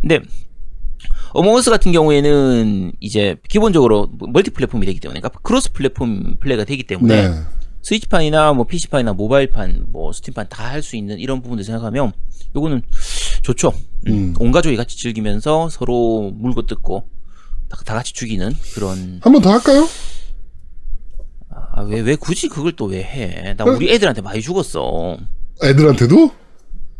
근데 0.00 0.20
어몽어스 1.34 1.70
같은 1.70 1.92
경우에는 1.92 2.92
이제 3.00 3.36
기본적으로 3.48 4.08
멀티 4.32 4.50
플랫폼이 4.50 4.84
되기 4.86 5.00
때문에 5.00 5.20
그러니까 5.20 5.40
크로스 5.42 5.72
플랫폼 5.72 6.34
플레이가 6.40 6.64
되기 6.64 6.82
때문에 6.84 7.28
네. 7.28 7.34
스위치판이나 7.82 8.52
뭐 8.52 8.64
PC판이나 8.66 9.12
모바일판, 9.12 9.86
뭐 9.88 10.12
스팀판 10.12 10.46
다 10.48 10.64
할 10.70 10.82
수 10.82 10.94
있는 10.96 11.18
이런 11.18 11.42
부분들 11.42 11.64
생각하면 11.64 12.12
요거는 12.54 12.82
좋죠. 13.42 13.72
음, 14.08 14.12
음. 14.12 14.34
온 14.38 14.52
가족이 14.52 14.76
같이 14.76 14.96
즐기면서 14.96 15.68
서로 15.70 16.30
물고 16.34 16.66
뜯고 16.66 17.04
다, 17.68 17.78
다 17.84 17.94
같이 17.94 18.12
죽이는 18.12 18.54
그런 18.74 19.20
한 19.22 19.32
번 19.32 19.42
더 19.42 19.50
할까요? 19.52 19.88
아, 21.74 21.82
왜, 21.82 22.00
왜 22.00 22.16
굳이 22.16 22.48
그걸 22.48 22.72
또 22.72 22.86
왜 22.86 23.02
해? 23.02 23.54
나 23.56 23.64
그- 23.64 23.72
우리 23.72 23.90
애들한테 23.92 24.20
많이 24.22 24.40
죽었어. 24.40 25.18
애들한테도? 25.62 26.30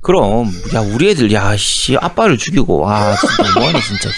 그럼, 0.01 0.51
야, 0.75 0.81
우리 0.81 1.11
애들, 1.11 1.33
야, 1.33 1.57
씨, 1.57 1.97
아빠를 1.97 2.37
죽이고, 2.37 2.81
와, 2.81 3.15
진짜 3.17 3.53
뭐하네, 3.55 3.79
진짜. 3.81 4.11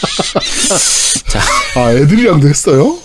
씨. 0.81 1.25
자, 1.29 1.41
아, 1.77 1.93
애들이랑도 1.93 2.49
했어요? 2.49 2.97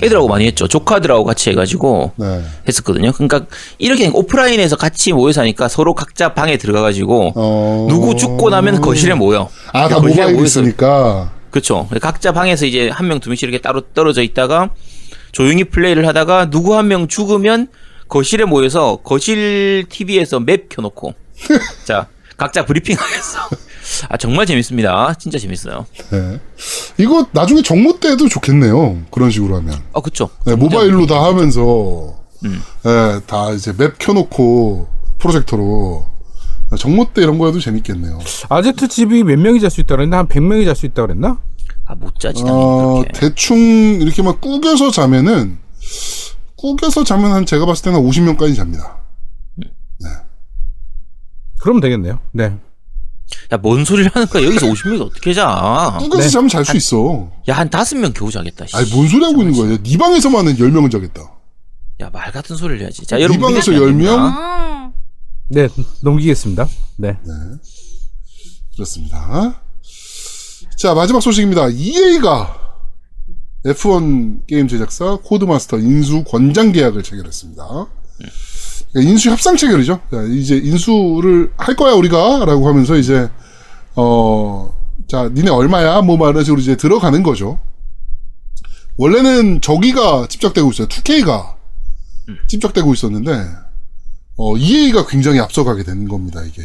애들하고 0.00 0.28
많이 0.28 0.46
했죠. 0.46 0.66
조카들하고 0.68 1.24
같이 1.24 1.50
해가지고 1.50 2.12
네. 2.16 2.42
했었거든요. 2.66 3.12
그러니까 3.12 3.46
이렇게 3.78 4.08
오프라인에서 4.12 4.76
같이 4.76 5.12
모여서 5.12 5.42
하니까 5.42 5.68
서로 5.68 5.94
각자 5.94 6.32
방에 6.32 6.56
들어가가지고 6.56 7.32
어. 7.34 7.86
누구 7.90 8.16
죽고 8.16 8.48
나면 8.50 8.80
거실에 8.80 9.14
모여. 9.14 9.50
아, 9.72 9.88
다 9.88 9.96
모바일 10.00 10.34
모여서- 10.34 10.44
있으니까. 10.62 11.32
그렇죠. 11.50 11.86
각자 12.00 12.32
방에서 12.32 12.64
이제 12.64 12.88
한 12.88 13.08
명, 13.08 13.20
두 13.20 13.28
명씩 13.28 13.42
이렇게 13.42 13.60
따로 13.60 13.82
떨어져 13.92 14.22
있다가 14.22 14.70
조용히 15.32 15.64
플레이를 15.64 16.06
하다가 16.06 16.48
누구 16.48 16.74
한 16.76 16.88
명 16.88 17.08
죽으면 17.08 17.68
거실에 18.08 18.44
모여서 18.46 18.96
거실 18.96 19.84
TV에서 19.90 20.40
맵 20.40 20.68
켜놓고 20.70 21.14
자 21.84 22.06
각자 22.38 22.64
브리핑 22.64 22.96
하겠어. 22.98 23.38
아 24.08 24.16
정말 24.16 24.46
재밌습니다. 24.46 25.14
진짜 25.14 25.38
재밌어요. 25.38 25.86
네. 26.10 26.40
이거 26.98 27.26
나중에 27.32 27.62
정모 27.62 27.98
때도 28.00 28.28
좋겠네요. 28.28 29.02
그런 29.10 29.30
식으로 29.30 29.56
하면. 29.56 29.82
어 29.92 30.00
그쵸. 30.00 30.28
네, 30.46 30.54
모바일로 30.54 31.06
다 31.06 31.24
하면서, 31.24 32.14
음. 32.44 32.60
네, 32.84 33.20
다 33.26 33.50
이제 33.52 33.72
맵 33.76 33.98
켜놓고 33.98 34.88
프로젝터로 35.18 36.06
정모 36.78 37.12
때 37.12 37.22
이런 37.22 37.38
거 37.38 37.46
해도 37.46 37.60
재밌겠네요. 37.60 38.18
아제트 38.48 38.88
집이 38.88 39.24
몇 39.24 39.38
명이 39.38 39.60
잘 39.60 39.70
수 39.70 39.80
있다 39.80 39.96
그랬나? 39.96 40.18
한 40.18 40.26
100명이 40.28 40.64
잘 40.64 40.74
수 40.74 40.86
있다 40.86 41.02
그랬나? 41.02 41.38
아 41.84 41.94
못 41.94 42.18
자지 42.18 42.42
당연히 42.42 42.62
어, 42.64 42.94
그렇게. 43.02 43.12
대충 43.20 43.58
이렇게 44.00 44.22
막 44.22 44.40
꾸겨서 44.40 44.90
자면은 44.90 45.58
꾸겨서 46.56 47.04
자면 47.04 47.32
한 47.32 47.44
제가 47.44 47.66
봤을 47.66 47.84
때는 47.84 48.00
50명까지 48.00 48.56
잡니다. 48.56 48.98
그러면 51.60 51.80
되겠네요. 51.80 52.18
네. 52.32 52.56
야 53.52 53.56
뭔 53.58 53.84
소리를 53.84 54.10
하는 54.14 54.26
거야? 54.28 54.44
여기서 54.44 54.66
50명이 54.66 55.00
어떻게 55.02 55.32
자? 55.34 55.98
네. 56.16 56.28
자면 56.28 56.48
잘 56.48 56.64
수 56.64 56.76
있어. 56.76 57.30
야 57.48 57.54
한 57.54 57.68
다섯 57.70 57.96
명 57.96 58.12
겨우 58.12 58.30
자겠다. 58.30 58.66
씨. 58.66 58.76
아니 58.76 58.90
뭔 58.90 59.08
소리 59.08 59.24
하고 59.24 59.42
있는 59.42 59.54
거야? 59.56 59.78
네 59.82 59.96
방에서만은 59.98 60.56
10명은 60.56 60.90
자겠다. 60.90 61.22
야 62.00 62.10
말 62.10 62.32
같은 62.32 62.56
소리를 62.56 62.80
해야지. 62.82 63.06
자네 63.06 63.22
여러분 63.22 63.40
방에서 63.42 63.70
믿으시면 63.70 63.88
안 63.88 63.94
10명? 63.94 64.06
됩니다. 64.06 64.92
네, 65.48 65.68
넘기겠습니다. 66.02 66.68
네. 66.96 67.16
그렇습니다. 68.74 69.62
자, 70.76 70.94
마지막 70.94 71.20
소식입니다. 71.20 71.68
EA가 71.68 72.58
F1 73.66 74.46
게임 74.46 74.66
제작사 74.66 75.16
코드마스터 75.22 75.78
인수 75.78 76.24
권장 76.24 76.72
계약을 76.72 77.02
체결했습니다. 77.02 77.64
그러니까 77.64 78.36
인수 78.94 79.30
협상 79.30 79.56
체결이죠. 79.56 80.00
그러니까 80.08 80.34
이제 80.34 80.56
인수를 80.56 81.52
할 81.56 81.76
거야 81.76 81.94
우리가 81.94 82.44
라고 82.44 82.68
하면서 82.68 82.96
이제 82.96 83.30
어, 83.94 84.74
자, 85.08 85.28
니네 85.32 85.50
얼마야? 85.50 86.02
뭐 86.02 86.16
이런 86.28 86.44
식으로 86.44 86.60
이제 86.60 86.76
들어가는 86.76 87.22
거죠. 87.22 87.58
원래는 88.96 89.60
저기가 89.60 90.26
집적되고 90.28 90.70
있어요. 90.70 90.88
2K가 90.88 91.54
집적되고 92.48 92.92
있었는데 92.92 93.46
어, 94.36 94.56
EA가 94.56 95.06
굉장히 95.06 95.40
앞서가게 95.40 95.82
된 95.84 96.08
겁니다, 96.08 96.42
이게. 96.42 96.62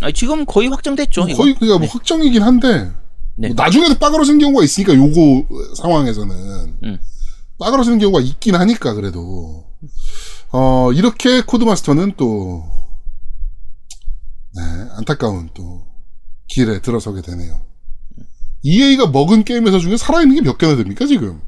아니, 0.00 0.12
지금 0.12 0.44
거의 0.44 0.68
확정됐죠. 0.68 1.28
이거. 1.28 1.42
거의 1.42 1.54
그니까 1.54 1.78
뭐 1.78 1.88
확정이긴 1.88 2.42
한데 2.42 2.90
네. 3.36 3.48
뭐 3.48 3.54
나중에도 3.56 3.94
빠그러지는 3.94 4.38
경우가 4.40 4.64
있으니까 4.64 4.94
요거 4.94 5.46
상황에서는 5.76 6.34
음. 6.82 6.98
빠그러지는 7.58 7.98
경우가 7.98 8.20
있긴 8.20 8.56
하니까 8.56 8.94
그래도 8.94 9.64
어 10.52 10.92
이렇게 10.92 11.42
코드마스터는 11.42 12.14
또 12.16 12.64
네, 14.54 14.62
안타까운 14.96 15.50
또 15.54 15.86
길에 16.48 16.80
들어서게 16.80 17.20
되네요. 17.22 17.60
EA가 18.62 19.08
먹은 19.08 19.44
게임 19.44 19.66
회사 19.66 19.78
중에 19.78 19.96
살아있는 19.96 20.36
게 20.36 20.40
몇 20.42 20.58
개나 20.58 20.74
됩니까 20.76 21.06
지금? 21.06 21.40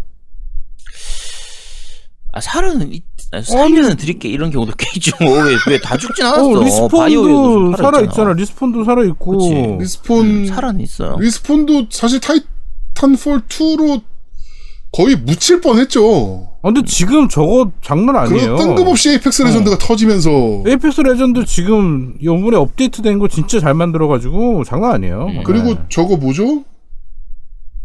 아, 2.32 2.40
살아는, 2.40 2.92
있- 2.92 3.02
아, 3.32 3.42
살려는 3.42 3.96
드릴게. 3.96 4.28
이런 4.28 4.52
경우도 4.52 4.74
꽤 4.78 4.86
있죠. 4.96 5.16
왜, 5.20 5.56
왜 5.66 5.80
다 5.80 5.96
죽진 5.96 6.24
않았어. 6.24 6.44
어, 6.60 6.62
리스폰도 6.62 7.76
살아있잖아. 7.76 8.02
있잖아. 8.04 8.32
리스폰도 8.34 8.84
살아 8.84 9.04
있고. 9.06 9.36
그치. 9.38 9.54
리스폰 9.80 10.26
음, 10.26 10.46
살아는 10.46 10.80
있어요. 10.80 11.16
리스폰도 11.18 11.86
사실 11.90 12.20
타이탄폴 12.20 13.48
2로 13.48 14.02
거의 14.92 15.16
묻힐 15.16 15.61
뻔했죠. 15.61 16.48
아, 16.62 16.72
근데 16.72 16.83
지금 16.85 17.29
저거 17.29 17.70
장난 17.81 18.16
아니에요. 18.16 18.57
뜬금없이 18.57 19.11
에이펙스 19.11 19.42
레전드가 19.42 19.79
터지면서 19.79 20.31
에이펙스 20.66 21.00
레전드 21.03 21.44
지금 21.44 22.16
요번에 22.22 22.57
업데이트된 22.57 23.18
거 23.18 23.29
진짜 23.29 23.61
잘 23.61 23.72
만들어가지고 23.74 24.64
장난 24.64 24.92
아니에요. 24.92 25.26
음. 25.26 25.42
그리고 25.44 25.74
네. 25.74 25.81
저거 25.88 26.16
뭐죠? 26.16 26.64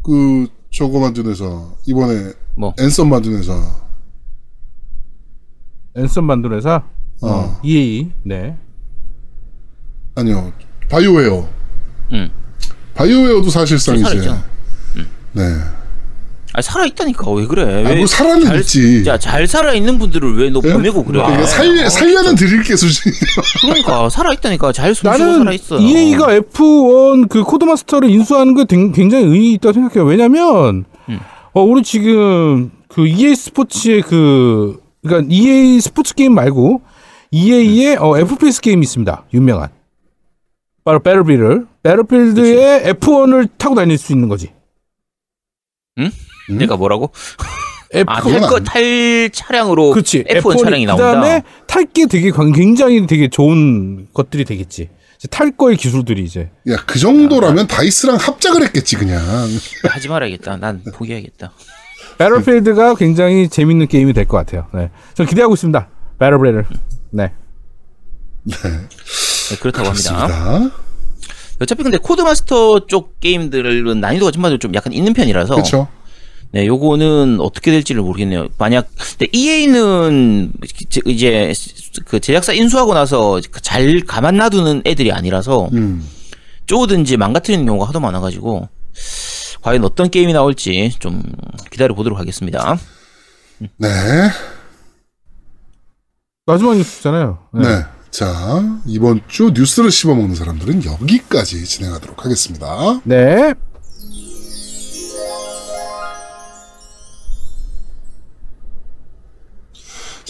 그 0.03 0.47
저거 0.71 0.99
만든 0.99 1.25
회사 1.27 1.45
이번에 1.85 2.31
뭐. 2.55 2.73
앤썸 2.79 3.05
만든 3.07 3.37
회사 3.37 3.53
앤썸 5.95 6.21
만든 6.23 6.53
회사 6.53 6.83
어 7.21 7.59
EA 7.63 8.11
네. 8.23 8.57
아니요 10.15 10.51
바이오웨어 10.89 11.47
응. 12.13 12.29
바이오웨어도 12.93 13.49
사실상 13.49 13.95
이제 13.95 14.03
살아있죠. 14.03 14.43
네 15.33 15.43
아, 16.57 16.61
살아 16.61 16.85
있다니까. 16.85 17.29
왜 17.31 17.45
그래? 17.47 17.63
왜. 17.83 17.91
아 17.91 17.95
뭐 17.95 18.07
살아는 18.07 18.45
잘, 18.45 18.59
있지 18.61 19.03
야, 19.07 19.17
잘 19.17 19.45
살아 19.45 19.73
있는 19.73 19.99
분들을 19.99 20.37
왜너 20.37 20.61
예? 20.63 20.71
보내고 20.73 21.03
그래? 21.03 21.19
그러니까 21.21 21.45
살 21.45 21.67
아, 21.79 21.89
살려는 21.89 22.35
드릴게 22.35 22.75
수준 22.77 23.11
그러니까, 23.61 24.09
살아 24.09 24.31
있다니까. 24.33 24.71
잘 24.71 24.95
숨쉬고 24.95 25.09
나는 25.23 25.37
살아 25.39 25.51
있어. 25.51 25.79
EA가 25.79 26.39
F1 26.39 27.27
그 27.27 27.43
코드마스터를 27.43 28.09
인수하는 28.09 28.55
게 28.55 28.63
댕- 28.65 28.91
굉장히 28.93 29.25
의미 29.25 29.53
있다고 29.53 29.73
생각해요. 29.73 30.05
왜냐면 30.05 30.85
음. 31.09 31.19
어 31.53 31.61
우리 31.61 31.83
지금 31.83 32.71
그 32.87 33.05
EA 33.05 33.35
스포츠의 33.35 34.01
그 34.03 34.79
그러니까 35.03 35.33
EA 35.33 35.81
스포츠 35.81 36.13
게임 36.15 36.33
말고 36.33 36.81
EA의 37.31 37.97
어, 37.97 38.17
FPS 38.17 38.61
게임이 38.61 38.81
있습니다. 38.83 39.25
유명한. 39.33 39.69
바로 40.85 40.99
배틀필드. 40.99 41.65
배틀필드의 41.83 42.93
F1을 42.93 43.49
타고 43.57 43.75
다닐 43.75 43.97
수 43.97 44.13
있는 44.13 44.29
거지. 44.29 44.51
내가 46.49 46.75
뭐라고? 46.77 47.11
F1 47.93 48.05
아, 48.07 48.21
탈, 48.21 48.39
거, 48.41 48.55
안- 48.57 48.63
탈 48.63 49.29
차량으로 49.31 49.91
그렇지. 49.91 50.23
F1 50.23 50.57
차량이 50.63 50.85
나온다. 50.85 51.05
그다음에 51.05 51.43
탈 51.67 51.85
게 51.85 52.07
되게 52.07 52.31
광- 52.31 52.51
굉장히 52.51 53.05
되게 53.07 53.29
좋은 53.29 54.07
것들이 54.13 54.43
되겠지. 54.45 54.89
탈 55.31 55.51
거의 55.55 55.77
기술들이 55.77 56.23
이제. 56.23 56.51
야 56.69 56.75
그 56.85 56.99
정도라면 56.99 57.67
다이스랑 57.67 58.17
합작을 58.17 58.63
했겠지 58.63 58.95
그냥 58.95 59.21
하지 59.89 60.07
말아야겠다. 60.09 60.57
난 60.57 60.81
포기해야겠다. 60.93 61.51
배틀필드가 62.17 62.95
굉장히 62.95 63.47
재밌는 63.49 63.87
게임이 63.87 64.13
될 64.13 64.25
것 64.25 64.37
같아요. 64.37 64.67
네. 64.73 64.89
저 65.13 65.23
기대하고 65.25 65.53
있습니다. 65.53 65.87
배틀필드. 66.19 66.63
네. 67.11 67.31
네, 68.45 69.55
그렇다고 69.59 69.89
합니다. 69.89 70.27
그렇습니다 70.27 70.75
어차피 71.61 71.83
근데 71.83 71.97
코드마스터 71.97 72.85
쪽 72.87 73.19
게임들은 73.21 73.99
난이도가 74.01 74.31
전반적으로 74.31 74.59
좀 74.59 74.75
약간 74.75 74.91
있는 74.93 75.13
편이라서 75.13 75.55
그렇죠 75.55 75.87
네, 76.51 76.65
요거는 76.67 77.39
어떻게 77.41 77.71
될지를 77.71 78.01
모르겠네요. 78.01 78.47
만약 78.57 78.87
근데 79.17 79.27
EA는 79.31 80.53
이제 81.05 81.53
그 82.05 82.19
제작사 82.19 82.53
인수하고 82.53 82.93
나서 82.93 83.41
잘 83.61 84.01
가만 84.07 84.37
놔두는 84.37 84.83
애들이 84.85 85.11
아니라서 85.11 85.69
음 85.73 86.07
쪼든지 86.65 87.17
망가뜨리는 87.17 87.65
경우가 87.65 87.87
하도 87.87 87.99
많아가지고 87.99 88.69
과연 89.61 89.83
어떤 89.83 90.09
게임이 90.09 90.33
나올지 90.33 90.93
좀 90.99 91.21
기다려 91.71 91.93
보도록 91.95 92.19
하겠습니다. 92.19 92.77
네. 93.77 93.89
마지막 96.45 96.77
뉴스잖아요. 96.77 97.39
네. 97.53 97.83
자, 98.11 98.79
이번 98.85 99.21
주 99.27 99.51
뉴스를 99.53 99.91
씹어먹는 99.91 100.35
사람들은 100.35 100.85
여기까지 100.85 101.65
진행하도록 101.65 102.23
하겠습니다. 102.23 103.01
네. 103.03 103.53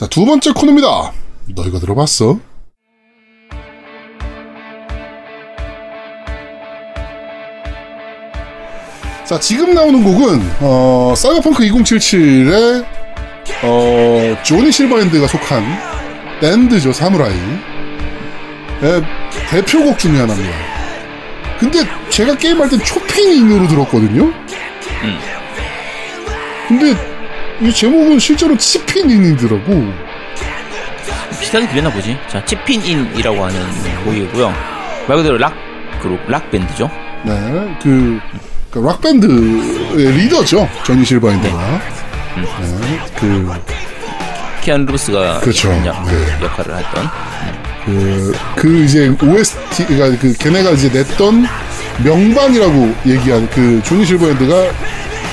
자, 0.05 0.09
두 0.09 0.23
번째 0.23 0.51
코너입니다. 0.51 1.13
너 1.55 1.63
이거 1.65 1.79
들어봤어? 1.79 2.37
자, 9.25 9.39
지금 9.39 9.73
나오는 9.73 10.03
곡은, 10.03 10.41
어, 10.61 11.15
사이버펑크 11.17 11.63
2077의, 11.63 12.85
어, 13.63 14.37
조니 14.43 14.71
실버핸드가 14.71 15.25
속한 15.25 15.63
밴드죠, 16.39 16.93
사무라이. 16.93 17.33
의 18.83 19.01
대표곡 19.49 19.97
중에 19.97 20.19
하나입니다. 20.19 20.51
근데 21.59 21.79
제가 22.11 22.37
게임할 22.37 22.69
땐 22.69 22.79
초핑인으로 22.83 23.67
들었거든요? 23.67 24.31
근데 26.67 27.14
이 27.61 27.71
제목은 27.71 28.19
실제로 28.19 28.57
치핀인이더라고. 28.57 29.93
비슷하게 31.39 31.67
들렸나 31.69 31.91
보지. 31.91 32.17
자, 32.27 32.43
치핀인이라고 32.45 33.45
하는 33.45 34.03
곡이고요. 34.03 34.53
말 35.07 35.17
그대로 35.17 35.37
락 35.37 35.53
그룹, 36.01 36.19
락 36.29 36.49
밴드죠. 36.51 36.89
네, 37.23 37.77
그, 37.81 38.19
그 38.71 38.79
락밴드의 38.79 40.11
리더죠. 40.17 40.67
조니 40.83 41.05
실버핸드가. 41.05 41.81
네, 42.35 42.99
그, 43.19 43.51
키안 44.61 44.85
루브스가 44.85 45.39
그렇죠. 45.39 45.69
역- 45.85 46.05
네. 46.05 46.43
역할을 46.43 46.77
했던. 46.77 47.09
그, 47.85 48.35
그 48.55 48.83
이제 48.83 49.15
OST가 49.21 50.09
그 50.19 50.33
걔네가 50.39 50.71
이제 50.71 50.89
냈던 50.89 51.45
명반이라고 52.03 52.95
얘기하는 53.05 53.47
그 53.51 53.79
조니 53.83 54.05
실버핸드가 54.05 54.55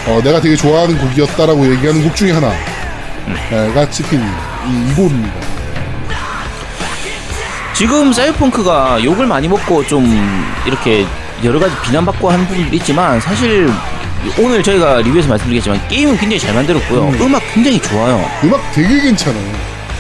어, 0.07 0.21
내가 0.23 0.41
되게 0.41 0.57
좋아하는 0.57 0.99
곡이었다라고 0.99 1.71
얘기하는 1.73 2.03
곡 2.03 2.17
중에 2.17 2.33
하나가 2.33 3.89
치핀 3.91 4.21
이, 4.21 4.91
이 4.91 4.95
곡입니다. 4.95 5.33
지금 7.75 8.13
사이버펑크가 8.13 9.03
욕을 9.05 9.27
많이 9.27 9.49
먹고 9.49 9.87
좀 9.87 10.05
이렇게 10.67 11.07
여러 11.43 11.59
가지 11.59 11.75
비난받고 11.83 12.31
하는 12.31 12.47
부분들이 12.47 12.77
있지만 12.77 13.21
사실 13.21 13.69
오늘 14.39 14.63
저희가 14.63 15.01
리뷰에서 15.01 15.29
말씀드리겠지만 15.29 15.89
게임은 15.89 16.17
굉장히 16.17 16.39
잘 16.39 16.55
만들었고요. 16.55 17.09
음. 17.09 17.35
악 17.35 17.43
굉장히 17.55 17.81
좋아요. 17.81 18.25
음악 18.45 18.61
되게 18.73 19.01
괜찮아요. 19.01 19.53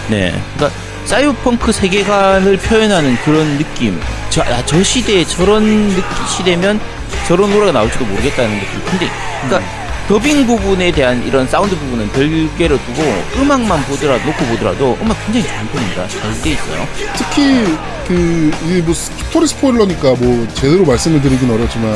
네. 0.08 0.32
그러니까 0.56 0.80
사이버펑크 1.06 1.72
세계관을 1.72 2.56
표현하는 2.58 3.16
그런 3.24 3.58
느낌. 3.58 4.00
저, 4.30 4.42
아, 4.42 4.64
저 4.64 4.82
시대에 4.82 5.24
저런 5.24 5.88
느낌, 5.88 6.26
시대면 6.28 6.80
저런 7.26 7.50
노래가 7.50 7.72
나올지도 7.72 8.04
모르겠다는 8.04 8.58
느낌. 8.60 8.80
근데, 8.84 9.10
그러니까 9.48 9.81
더빙 10.08 10.46
부분에 10.46 10.90
대한 10.92 11.24
이런 11.26 11.46
사운드 11.46 11.76
부분은 11.76 12.10
별개로 12.10 12.78
두고 12.84 13.02
음악만 13.40 13.84
보더라도, 13.84 14.24
놓고 14.24 14.44
보더라도 14.46 14.98
음악 15.00 15.16
굉장히 15.24 15.46
좋은 15.46 15.68
편입니다. 15.68 16.08
잘돼 16.08 16.50
있어요. 16.50 16.88
특히 17.16 17.64
그 18.08 18.50
이게 18.66 18.80
뭐 18.82 18.92
스토리 18.94 19.46
스포일러니까 19.46 20.14
뭐 20.14 20.46
제대로 20.54 20.84
말씀을 20.84 21.22
드리긴 21.22 21.50
어렵지만 21.50 21.94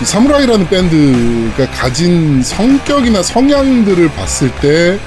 이 0.00 0.04
사무라이라는 0.04 0.68
밴드가 0.68 1.70
가진 1.70 2.42
성격이나 2.42 3.22
성향들을 3.22 4.08
봤을 4.12 4.50
때 4.56 4.98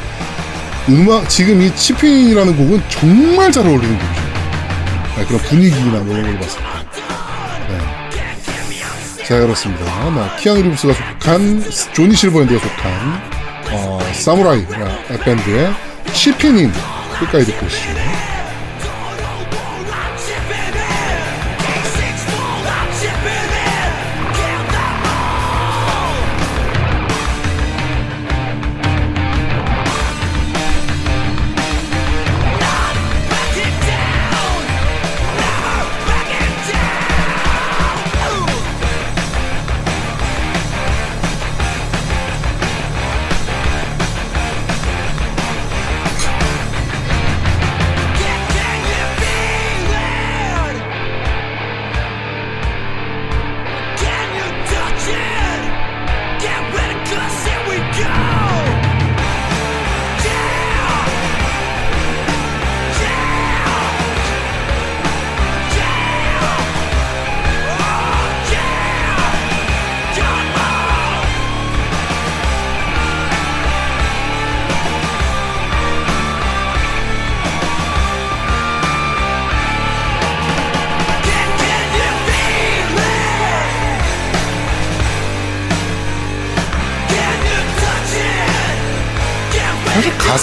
음악 0.87 1.27
지금 1.27 1.61
이 1.61 1.75
Chippin' 1.75 2.13
In이라는 2.13 2.55
곡은 2.55 2.83
정말 2.87 3.51
잘 3.51 3.65
어울리는 3.65 3.97
곡이죠. 3.97 4.21
네, 5.17 5.25
그런 5.25 5.41
분위기나 5.41 5.99
뭐 5.99 6.15
이런 6.15 6.23
걸 6.23 6.39
봤을 6.39 6.59
때. 6.59 6.84
네. 9.25 9.29
자 9.29 9.39
그렇습니다. 9.39 9.83
나 10.11 10.35
키아누 10.35 10.61
리브스가 10.61 10.93
속한 10.93 11.63
조니 11.93 12.15
실버핸드가 12.15 12.59
속한 12.59 13.21
어, 13.71 13.99
사무라이 14.13 14.63
밴드의 15.23 15.73
치핀인 16.13 16.71
끝까지 17.19 17.45
듣고 17.47 17.65
오시죠. 17.65 18.34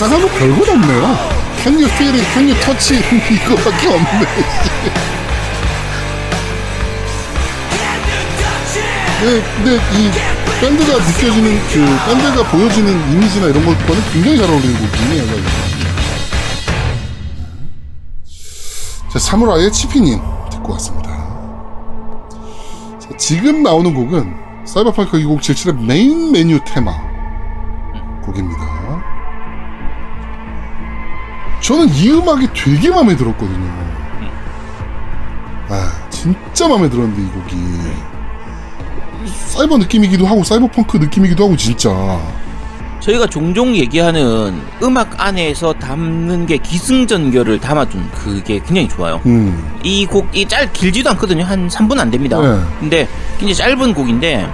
사실 0.03 0.19
가사가 0.19 0.19
뭐 0.19 0.29
별것 0.31 0.69
없네요. 0.69 1.17
Can 1.62 1.75
you 1.77 1.87
feel 1.87 2.15
it? 2.15 2.25
Can 2.33 2.49
you 2.49 2.59
touch 2.61 2.93
it? 2.93 3.07
이거밖에 3.33 3.87
없네. 3.87 4.27
네, 9.23 9.43
근데 9.57 9.77
이 9.77 10.11
밴드가 10.61 10.99
느껴지는 10.99 11.61
그 11.69 11.87
밴드가 12.07 12.51
보여지는 12.51 13.12
이미지나 13.12 13.47
이런 13.47 13.65
것과는 13.65 14.03
굉장히 14.12 14.37
잘 14.38 14.51
어울리는 14.51 14.75
곡이네요. 14.75 15.23
자, 19.12 19.19
사무라이의 19.19 19.71
치피님 19.71 20.21
듣고 20.51 20.73
왔습니다. 20.73 21.11
자, 22.99 23.17
지금 23.17 23.62
나오는 23.62 23.95
곡은 23.95 24.35
사이버펑크 24.65 25.19
2077의 25.19 25.85
메인 25.85 26.33
메뉴 26.33 26.59
테마 26.65 26.93
곡입니다. 28.25 28.82
저는 31.62 31.88
이 31.94 32.11
음악이 32.11 32.48
되게 32.55 32.90
마음에 32.90 33.16
들었거든요. 33.16 33.70
아, 35.68 35.92
진짜 36.11 36.68
마음에 36.68 36.90
들었는데, 36.90 37.22
이 37.22 37.27
곡이. 37.27 37.57
사이버 39.46 39.79
느낌이기도 39.79 40.27
하고, 40.27 40.42
사이버 40.42 40.66
펑크 40.66 40.96
느낌이기도 40.96 41.44
하고, 41.44 41.57
진짜. 41.57 42.20
저희가 42.98 43.27
종종 43.27 43.75
얘기하는 43.75 44.61
음악 44.83 45.20
안에서 45.20 45.72
담는 45.72 46.46
게 46.46 46.57
기승전결을 46.59 47.59
담아준 47.61 48.09
그게 48.12 48.61
굉장히 48.61 48.88
좋아요. 48.88 49.20
음, 49.27 49.72
이 49.83 50.07
곡이 50.07 50.46
짧 50.46 50.72
길지도 50.72 51.11
않거든요. 51.11 51.44
한 51.44 51.68
3분 51.68 51.98
안 51.98 52.11
됩니다. 52.12 52.38
네. 52.40 52.61
근데 52.79 53.09
굉장히 53.38 53.55
짧은 53.57 53.94
곡인데 53.94 54.48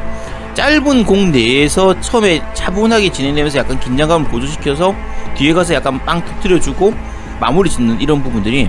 짧은 0.59 1.05
곡 1.05 1.17
내에서 1.29 2.01
처음에 2.01 2.43
차분하게 2.53 3.13
진행되면서 3.13 3.59
약간 3.59 3.79
긴장감을 3.79 4.29
고조시켜서 4.29 4.93
뒤에 5.37 5.53
가서 5.53 5.73
약간 5.73 6.05
빵 6.05 6.21
터트려주고 6.25 6.93
마무리 7.39 7.71
짓는 7.71 8.01
이런 8.01 8.21
부분들이 8.21 8.69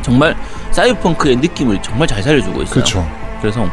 정말 0.00 0.34
사이버펑크의 0.70 1.36
느낌을 1.36 1.82
정말 1.82 2.08
잘 2.08 2.22
살려주고 2.22 2.62
있어요. 2.62 2.72
그렇죠. 2.72 3.06
그래서 3.42 3.70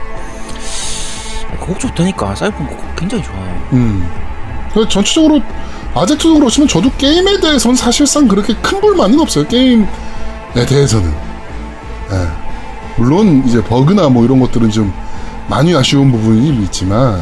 그곡 1.62 1.80
좋다니까 1.80 2.36
사이버펑크 2.36 2.76
곡 2.76 2.96
굉장히 2.98 3.24
좋아요. 3.24 3.70
음. 3.72 4.12
그래서 4.74 4.90
전체적으로, 4.90 5.42
아제트도 5.94 6.34
그렇지만 6.38 6.68
저도 6.68 6.92
게임에 6.98 7.40
대해서는 7.40 7.78
사실상 7.78 8.28
그렇게 8.28 8.54
큰 8.56 8.82
불만은 8.82 9.18
없어요. 9.22 9.48
게임에 9.48 9.86
대해서는. 10.68 11.14
예. 12.12 12.28
물론, 12.98 13.42
이제 13.46 13.64
버그나 13.64 14.10
뭐 14.10 14.26
이런 14.26 14.42
것들은 14.42 14.70
좀 14.70 14.94
많이 15.48 15.76
아쉬운 15.76 16.12
부분이 16.12 16.64
있지만, 16.64 17.22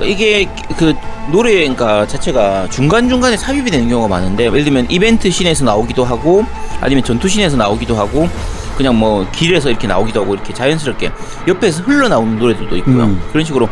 이게 0.00 0.48
그 0.76 0.94
노래가 1.30 2.06
자체가 2.06 2.68
중간중간에 2.70 3.36
삽입이 3.36 3.70
되는 3.70 3.88
경우가 3.88 4.08
많은데 4.08 4.44
예를 4.44 4.62
들면 4.62 4.86
이벤트 4.90 5.30
씬에서 5.30 5.64
나오기도 5.64 6.04
하고 6.04 6.44
아니면 6.80 7.02
전투 7.02 7.28
씬에서 7.28 7.56
나오기도 7.56 7.96
하고 7.96 8.28
그냥 8.76 8.96
뭐 8.98 9.26
길에서 9.32 9.70
이렇게 9.70 9.86
나오기도 9.86 10.20
하고 10.20 10.34
이렇게 10.34 10.52
자연스럽게 10.52 11.10
옆에서 11.48 11.82
흘러나오는 11.82 12.38
노래들도 12.38 12.76
있고요 12.76 13.04
음. 13.04 13.22
그런 13.32 13.44
식으로 13.44 13.68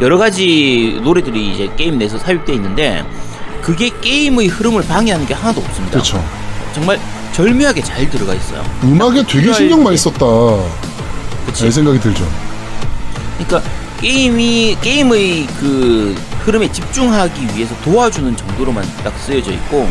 여러 0.00 0.16
가지 0.16 0.98
노래들이 1.02 1.52
이제 1.52 1.70
게임 1.76 1.98
내에서 1.98 2.18
삽입되어 2.18 2.54
있는데 2.54 3.04
그게 3.60 3.90
게임의 4.00 4.48
흐름을 4.48 4.82
방해하는 4.86 5.26
게 5.26 5.34
하나도 5.34 5.60
없습니다. 5.60 5.92
그렇죠. 5.92 6.22
정말 6.74 6.98
절묘하게 7.32 7.82
잘 7.82 8.08
들어가 8.10 8.34
있어요. 8.34 8.62
음악에 8.82 9.24
되게 9.26 9.52
신경 9.52 9.82
많이 9.82 9.96
썼다. 9.96 10.26
그치? 11.46 11.66
이 11.66 11.70
생각이 11.70 12.00
들죠. 12.00 12.26
그러니까 13.38 13.70
게임이 14.00 14.76
게임의 14.80 15.46
그 15.58 16.14
흐름에 16.44 16.70
집중하기 16.70 17.56
위해서 17.56 17.74
도와주는 17.82 18.36
정도로만 18.36 18.84
딱 19.02 19.16
쓰여져 19.18 19.52
있고 19.52 19.88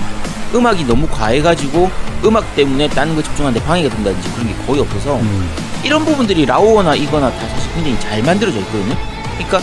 음악이 0.54 0.86
너무 0.86 1.08
과해가지고 1.08 1.90
음악 2.26 2.56
때문에 2.56 2.88
다른 2.90 3.16
거 3.16 3.24
집중하는데 3.24 3.66
방해가 3.66 3.90
된다든지 3.96 4.32
그런 4.34 4.48
게 4.48 4.54
거의 4.66 4.82
없어서 4.82 5.16
음. 5.16 5.50
이런 5.84 6.06
부분들이 6.06 6.46
라오어나 6.46 6.96
이거나 6.96 7.32
다 7.32 7.48
사실 7.50 7.74
굉장히 7.74 8.00
잘 8.00 8.22
만들어져 8.22 8.60
있거든요. 8.60 8.96
그러니까 9.38 9.62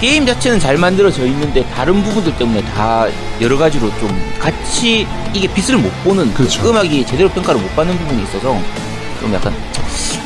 게임 0.00 0.24
자체는 0.24 0.60
잘 0.60 0.78
만들어져 0.78 1.26
있는데 1.26 1.64
다른 1.70 2.02
부분들 2.04 2.36
때문에 2.36 2.62
다 2.72 3.08
여러 3.40 3.58
가지로 3.58 3.90
좀 3.98 4.08
같이 4.38 5.06
이게 5.34 5.52
빛을 5.52 5.76
못 5.76 5.90
보는 6.04 6.28
그 6.34 6.38
그렇죠. 6.38 6.70
음악이 6.70 7.04
제대로 7.04 7.28
평가를 7.30 7.60
못 7.60 7.74
받는 7.74 7.98
부분이 7.98 8.22
있어서 8.22 8.56
좀 9.20 9.32
약간 9.34 9.52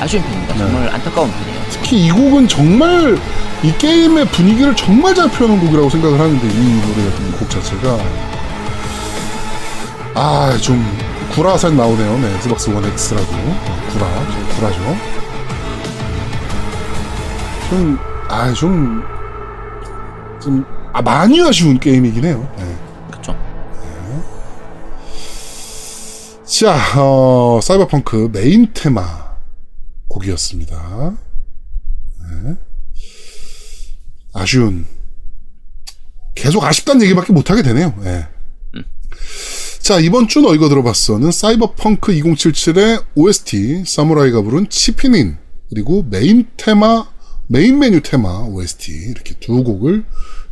아쉬운 0.01 0.22
편입니다. 0.22 0.55
네. 0.55 0.59
정말 0.61 0.88
안타까운 0.95 1.30
편이에요. 1.30 1.61
특히 1.70 2.07
이 2.07 2.11
곡은 2.11 2.49
정말 2.49 3.18
이 3.62 3.72
게임의 3.78 4.26
분위기를 4.26 4.74
정말 4.76 5.14
잘 5.14 5.30
표현한 5.30 5.61
곡이라고 5.61 5.88
생각을 5.90 6.18
하는데 6.18 6.47
이 6.47 6.80
노래 6.82 7.11
곡 7.38 7.49
자체가 7.51 7.99
아 10.14 10.57
좀 10.61 10.84
구라살 11.34 11.74
나오네요. 11.76 12.18
네, 12.18 12.34
엑스박스 12.36 12.68
원 12.70 12.84
X라고 12.84 13.26
구라, 13.93 14.07
저 14.30 14.57
구라죠. 14.57 14.97
좀아좀좀 17.70 19.03
아, 20.93 21.01
많이 21.01 21.40
아쉬운 21.43 21.78
게임이긴 21.78 22.24
해요. 22.24 22.47
네. 22.59 22.64
자, 26.63 26.79
어, 26.97 27.59
사이버펑크 27.61 28.31
메인 28.33 28.71
테마 28.73 29.37
곡이었습니다. 30.07 31.17
네. 32.21 32.55
아쉬운. 34.33 34.87
계속 36.37 36.63
아쉽다는 36.63 37.03
얘기밖에 37.03 37.33
못하게 37.33 37.63
되네요. 37.65 37.93
네. 38.05 38.29
자, 39.81 39.99
이번 39.99 40.29
주 40.29 40.41
너 40.41 40.55
이거 40.55 40.69
들어봤어는 40.69 41.33
사이버펑크 41.33 42.13
2077의 42.13 43.07
OST, 43.17 43.83
사무라이가 43.85 44.43
부른 44.43 44.69
치피닌, 44.69 45.39
그리고 45.69 46.05
메인 46.09 46.47
테마, 46.57 47.09
메인 47.49 47.81
메뉴 47.81 48.01
테마 48.03 48.43
OST, 48.45 48.93
이렇게 49.11 49.35
두 49.41 49.65
곡을 49.65 50.05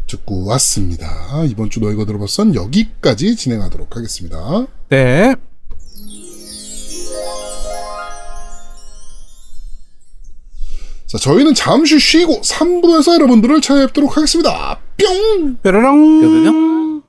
듣고 0.09 0.45
왔습니다. 0.47 1.45
이번 1.45 1.71
주 1.71 1.79
너 1.79 1.93
이거 1.93 2.05
들어봤송 2.05 2.57
여기까지 2.57 3.37
진행하도록 3.37 3.95
하겠습니다. 3.95 4.67
네. 4.89 5.37
자, 11.11 11.19
저희는 11.19 11.55
잠시 11.55 11.99
쉬고 11.99 12.41
3부에서 12.41 13.15
여러분들을 13.15 13.61
찾아뵙도록 13.61 14.17
하겠습니다. 14.17 14.79
뿅! 14.97 15.57
뾰로롱. 15.61 16.21
뿅뿅뿅. 16.21 17.03